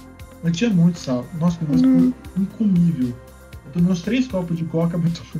Mas 0.43 0.57
tinha 0.57 0.69
muito 0.69 0.99
sal. 0.99 1.25
Nossa, 1.39 1.57
o 1.59 1.63
negócio 1.63 1.87
Hum. 1.87 2.13
incomível. 2.37 3.15
Eu 3.65 3.71
tomei 3.71 3.91
uns 3.91 4.01
três 4.01 4.27
copos 4.27 4.57
de 4.57 4.65
coca 4.65 4.97
tô- 4.99 5.39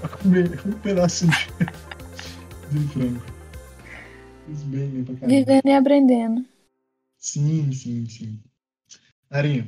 pra 0.00 0.08
comer 0.08 0.60
um 0.66 0.72
pedacinho 0.72 1.32
de, 2.70 2.78
de 2.80 2.88
frango. 2.88 3.22
Fiz 4.46 4.62
bem, 4.64 5.02
pra 5.04 5.14
caramba. 5.16 5.26
Vivendo 5.38 5.66
e 5.66 5.72
aprendendo. 5.72 6.44
Sim, 7.18 7.72
sim, 7.72 8.06
sim. 8.08 8.38
Arinha, 9.30 9.66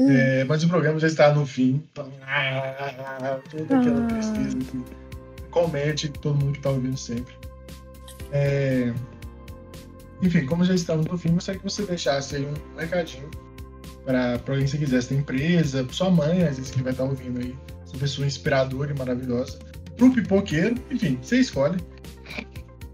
Hum. 0.00 0.10
É, 0.10 0.44
mas 0.44 0.62
o 0.62 0.68
programa 0.68 1.00
já 1.00 1.08
está 1.08 1.34
no 1.34 1.44
fim. 1.44 1.82
Então, 1.90 2.08
ah, 2.22 3.40
toda 3.50 3.80
aquela 3.80 4.04
Ah. 4.04 4.06
tristeza 4.06 4.56
que 4.56 4.84
comete 5.50 6.08
todo 6.08 6.36
mundo 6.38 6.52
que 6.52 6.58
está 6.58 6.70
ouvindo 6.70 6.96
sempre. 6.96 7.34
É, 8.30 8.94
enfim, 10.22 10.46
como 10.46 10.64
já 10.64 10.74
estamos 10.74 11.06
no 11.06 11.16
fim, 11.16 11.34
gostaria 11.34 11.60
que 11.60 11.64
você 11.64 11.84
deixasse 11.84 12.36
aí 12.36 12.46
um 12.46 12.78
recadinho 12.78 13.30
para 14.04 14.40
alguém 14.48 14.64
que 14.64 14.70
você 14.70 14.78
quisesse 14.78 15.14
da 15.14 15.20
empresa, 15.20 15.86
sua 15.90 16.10
mãe, 16.10 16.42
às 16.44 16.56
vezes 16.56 16.70
que 16.70 16.82
vai 16.82 16.92
estar 16.92 17.04
ouvindo 17.04 17.40
aí, 17.40 17.54
essa 17.84 17.96
pessoa 17.98 18.26
inspiradora 18.26 18.92
e 18.92 18.98
maravilhosa, 18.98 19.58
pro 19.96 20.12
pipoqueiro, 20.12 20.74
enfim, 20.90 21.18
você 21.20 21.38
escolhe. 21.38 21.78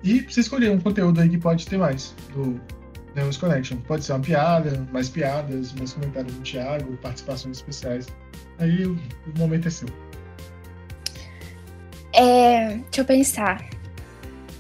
E 0.03 0.21
você 0.21 0.41
escolher 0.41 0.71
um 0.71 0.79
conteúdo 0.79 1.21
aí 1.21 1.29
que 1.29 1.39
pode 1.39 1.67
ter 1.67 1.79
mais 1.79 2.15
do 2.35 2.61
News 3.15 3.37
Connection. 3.37 3.79
Pode 3.87 4.05
ser 4.05 4.13
uma 4.13 4.21
piada, 4.21 4.87
mais 4.93 5.09
piadas, 5.09 5.73
mais 5.75 5.93
comentários 5.93 6.35
do 6.35 6.43
Thiago, 6.43 6.97
participações 6.99 7.59
especiais. 7.59 8.07
Aí 8.59 8.85
o 8.85 8.99
momento 9.39 9.69
é 9.69 9.71
seu. 9.71 9.89
É, 12.13 12.77
deixa 12.77 13.01
eu 13.01 13.05
pensar. 13.05 13.65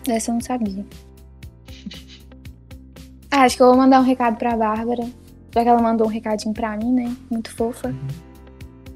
Essa 0.09 0.31
eu 0.31 0.35
não 0.35 0.41
sabia. 0.41 0.85
Acho 3.45 3.57
que 3.57 3.62
eu 3.62 3.68
vou 3.68 3.76
mandar 3.76 4.01
um 4.01 4.05
recado 4.05 4.36
pra 4.36 4.57
Bárbara. 4.57 5.05
Já 5.55 5.62
que 5.62 5.68
ela 5.68 5.82
mandou 5.82 6.07
um 6.07 6.11
recadinho 6.11 6.55
pra 6.55 6.76
mim, 6.76 6.92
né? 6.92 7.16
Muito 7.30 7.51
fofa. 7.55 7.95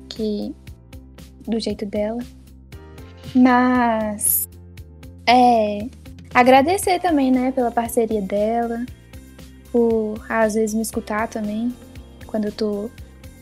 Que. 0.08 0.54
Do 1.46 1.58
jeito 1.60 1.86
dela. 1.86 2.20
Mas. 3.34 4.48
É. 5.26 5.86
Agradecer 6.34 7.00
também, 7.00 7.30
né? 7.30 7.52
Pela 7.52 7.70
parceria 7.70 8.22
dela. 8.22 8.84
Por 9.70 10.24
às 10.28 10.54
vezes 10.54 10.74
me 10.74 10.82
escutar 10.82 11.28
também. 11.28 11.74
Quando 12.26 12.46
eu 12.46 12.52
tô 12.52 12.90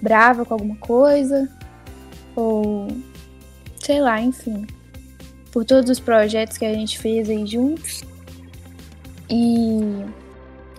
brava 0.03 0.45
com 0.45 0.55
alguma 0.55 0.77
coisa. 0.77 1.49
Ou. 2.35 2.89
Sei 3.81 4.01
lá, 4.01 4.21
enfim 4.21 4.67
por 5.57 5.65
todos 5.65 5.89
os 5.89 5.99
projetos 5.99 6.59
que 6.59 6.67
a 6.67 6.75
gente 6.75 6.99
fez 6.99 7.31
aí 7.31 7.47
juntos. 7.47 8.05
E 9.31 10.05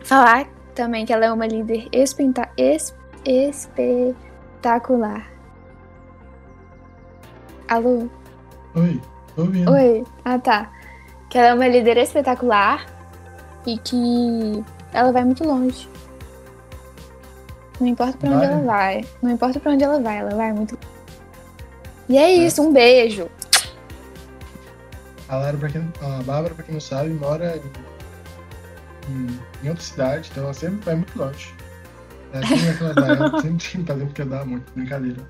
falar 0.08 0.48
também 0.74 1.06
que 1.06 1.12
ela 1.12 1.26
é 1.26 1.32
uma 1.32 1.46
líder 1.46 1.90
espenta- 1.92 2.50
es- 2.58 2.96
espetacular. 3.26 5.28
Alô? 7.68 8.08
Oi, 8.76 9.02
tô 9.36 9.42
ouvindo. 9.42 9.70
Oi? 9.72 10.06
Ah, 10.24 10.40
tá. 10.40 10.72
Que 11.30 11.38
ela 11.38 11.48
é 11.50 11.54
uma 11.54 11.68
líder 11.68 11.98
espetacular 11.98 12.86
e 13.66 13.78
que 13.80 14.64
ela 14.94 15.12
vai 15.12 15.26
muito 15.26 15.44
longe. 15.44 15.90
Não 17.82 17.88
importa 17.88 18.18
pra 18.18 18.30
onde 18.30 18.46
Vai? 18.46 18.54
ela 18.56 18.62
vai. 18.64 19.06
Não 19.22 19.32
importa 19.32 19.60
pra 19.60 19.72
onde 19.74 19.84
ela 19.84 20.00
vai, 20.00 20.18
ela 20.20 20.34
vai 20.36 20.54
muito 20.54 20.80
E 22.10 22.18
é 22.18 22.32
isso, 22.32 22.62
um 22.62 22.72
beijo. 22.72 23.30
A, 25.28 25.36
Lara, 25.36 25.58
pra 25.58 25.68
quem, 25.70 25.82
a 26.02 26.24
Bárbara, 26.24 26.56
pra 26.56 26.64
quem 26.64 26.74
não 26.74 26.80
sabe, 26.82 27.10
mora 27.10 27.58
em, 27.58 27.62
em- 29.10 29.66
em 29.66 29.70
outra 29.70 29.84
cidade, 29.84 30.30
então 30.32 30.44
ela 30.46 30.54
sempre 30.54 30.80
vai 30.86 30.96
muito 30.96 31.18
longe. 31.18 31.54
Ela 32.34 32.46
sempre 32.46 32.72
vai 32.72 32.92
ela 33.16 33.30
vai, 33.30 33.42
sempre 33.42 33.84
dando 33.84 34.14
que 34.14 34.24
dar 34.24 34.46
muito, 34.46 34.72
brincadeira. 34.74 35.22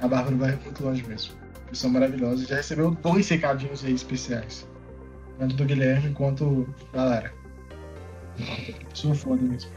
A 0.00 0.08
Bárbara 0.08 0.36
vai 0.36 0.56
muito 0.56 0.82
longe 0.84 1.02
mesmo. 1.06 1.34
Pessoa 1.68 1.92
maravilhosa. 1.92 2.44
Já 2.46 2.56
recebeu 2.56 2.90
dois 2.90 3.28
recadinhos 3.28 3.84
aí 3.84 3.94
especiais. 3.94 4.66
Tanto 5.38 5.54
do 5.56 5.64
Guilherme 5.64 6.12
quanto 6.12 6.68
da 6.92 7.04
Lara. 7.04 7.32
Sou 8.94 9.14
foda 9.14 9.42
mesmo. 9.42 9.70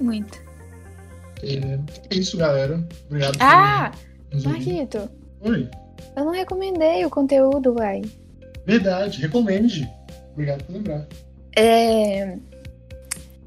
Muito. 0.00 0.38
É, 1.42 1.78
é 2.10 2.14
isso, 2.18 2.36
galera. 2.36 2.86
Obrigado 3.06 3.38
por 3.38 3.42
Ah, 3.44 3.92
nos 4.32 4.44
ouvir. 4.46 4.56
Marquito, 4.74 5.10
Oi. 5.40 5.68
eu 6.16 6.24
não 6.24 6.32
recomendei 6.32 7.04
o 7.04 7.10
conteúdo, 7.10 7.74
uai. 7.78 8.02
Verdade, 8.66 9.20
recomende. 9.20 9.88
Obrigado 10.32 10.64
por 10.64 10.72
lembrar. 10.72 11.06
É, 11.56 12.36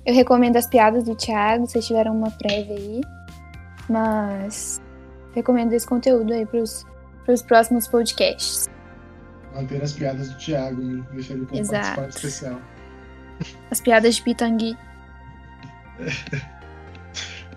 Eu 0.05 0.13
recomendo 0.13 0.57
as 0.57 0.67
piadas 0.67 1.03
do 1.03 1.15
Thiago, 1.15 1.67
vocês 1.67 1.85
tiveram 1.85 2.15
uma 2.17 2.31
prévia 2.31 2.75
aí. 2.75 3.01
Mas 3.89 4.81
recomendo 5.33 5.73
esse 5.73 5.85
conteúdo 5.85 6.33
aí 6.33 6.45
pros, 6.45 6.85
pros 7.25 7.41
próximos 7.41 7.87
podcasts. 7.87 8.69
Manter 9.53 9.83
as 9.83 9.93
piadas 9.93 10.29
do 10.29 10.37
Thiago, 10.37 10.81
me 10.81 11.01
deixar 11.13 11.33
ele 11.33 11.45
como 11.45 11.59
Exato. 11.59 12.01
especial. 12.09 12.61
As 13.69 13.81
piadas 13.81 14.15
de 14.15 14.23
Pitangui. 14.23 14.77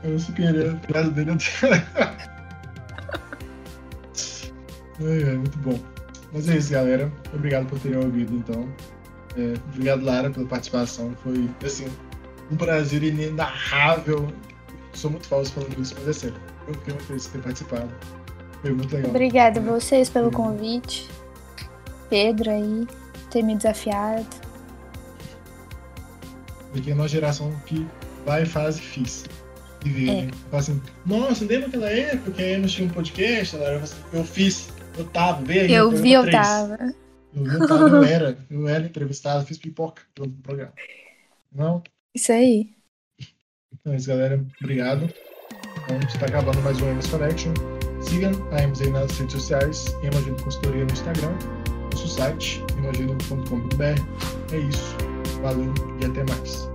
Eu 0.02 0.10
não 0.10 0.18
sei 0.18 0.34
querer 0.34 0.70
a 0.70 0.74
piada 0.74 1.10
dele 1.10 1.30
até. 1.30 2.24
Ai, 5.00 5.24
ai, 5.24 5.36
muito 5.36 5.58
bom. 5.58 5.76
Mas 6.32 6.48
é 6.48 6.56
isso, 6.56 6.70
galera. 6.70 7.10
Obrigado 7.32 7.66
por 7.66 7.80
terem 7.80 7.98
ouvido, 7.98 8.36
então. 8.36 8.68
É, 9.36 9.54
obrigado, 9.70 10.04
Lara, 10.04 10.30
pela 10.30 10.46
participação. 10.46 11.12
Foi, 11.22 11.48
assim, 11.64 11.86
um 12.50 12.56
prazer 12.56 13.02
inenarrável. 13.02 14.28
Sou 14.92 15.10
muito 15.10 15.26
falso 15.26 15.52
falando 15.52 15.80
isso, 15.80 15.94
mas 15.98 16.08
é 16.08 16.12
sério. 16.12 16.36
Eu 16.68 16.74
fiquei 16.74 16.94
muito 16.94 17.06
feliz 17.06 17.24
de 17.24 17.28
ter 17.30 17.38
participado. 17.42 17.90
Foi 18.62 18.72
muito 18.72 18.94
legal. 18.94 19.10
Obrigada 19.10 19.60
a 19.60 19.62
vocês 19.62 20.08
pelo 20.08 20.30
convite. 20.30 21.08
Pedro 22.08 22.50
aí, 22.50 22.86
ter 23.30 23.42
me 23.42 23.56
desafiado. 23.56 24.24
Porque 26.72 26.90
é 26.90 26.94
uma 26.94 27.08
geração 27.08 27.52
que 27.66 27.86
vai 28.24 28.42
e 28.42 28.46
faz 28.46 28.78
e 28.78 28.80
fiz. 28.80 29.24
E 29.84 29.88
vê, 29.88 30.08
É. 30.08 30.22
né? 30.22 30.30
Fala 30.50 30.62
assim, 30.62 30.82
nossa, 31.04 31.44
lembra 31.44 31.68
aquela 31.68 31.90
época 31.90 32.30
que 32.30 32.42
a 32.42 32.52
Emma 32.56 32.66
tinha 32.66 32.88
um 32.88 32.90
podcast? 32.90 33.56
Lara? 33.56 33.82
Eu 34.12 34.24
fiz, 34.24 34.68
eu 34.96 35.04
tava, 35.04 35.42
aí. 35.50 35.72
Eu 35.72 35.90
vi, 35.90 36.12
eu 36.12 36.30
tava. 36.30 36.94
Três. 37.34 37.70
Eu 37.70 38.02
era. 38.04 38.38
Eu 38.50 38.68
era 38.68 38.86
entrevistado, 38.86 39.44
fiz 39.44 39.58
pipoca 39.58 40.02
no 40.18 40.30
programa. 40.30 40.72
Não? 41.52 41.82
Isso 42.14 42.32
aí. 42.32 42.74
Então 43.72 43.92
é 43.92 43.96
isso, 43.96 44.08
galera. 44.08 44.44
Obrigado. 44.60 45.12
Então, 45.84 45.98
está 45.98 46.26
acabando 46.26 46.60
mais 46.62 46.80
um 46.80 46.90
Emas 46.90 47.06
Connection. 47.06 47.52
Sigam 48.00 48.32
a 48.52 48.56
aí 48.56 48.90
nas 48.90 49.18
redes 49.18 49.34
sociais, 49.34 49.86
Emagino 50.02 50.36
Consultoria 50.42 50.84
no 50.84 50.92
Instagram, 50.92 51.32
nosso 51.92 52.08
site, 52.08 52.62
emagino.com.br. 52.78 54.54
É 54.54 54.58
isso. 54.58 54.96
Valeu 55.42 55.72
e 56.00 56.04
até 56.04 56.24
mais. 56.24 56.73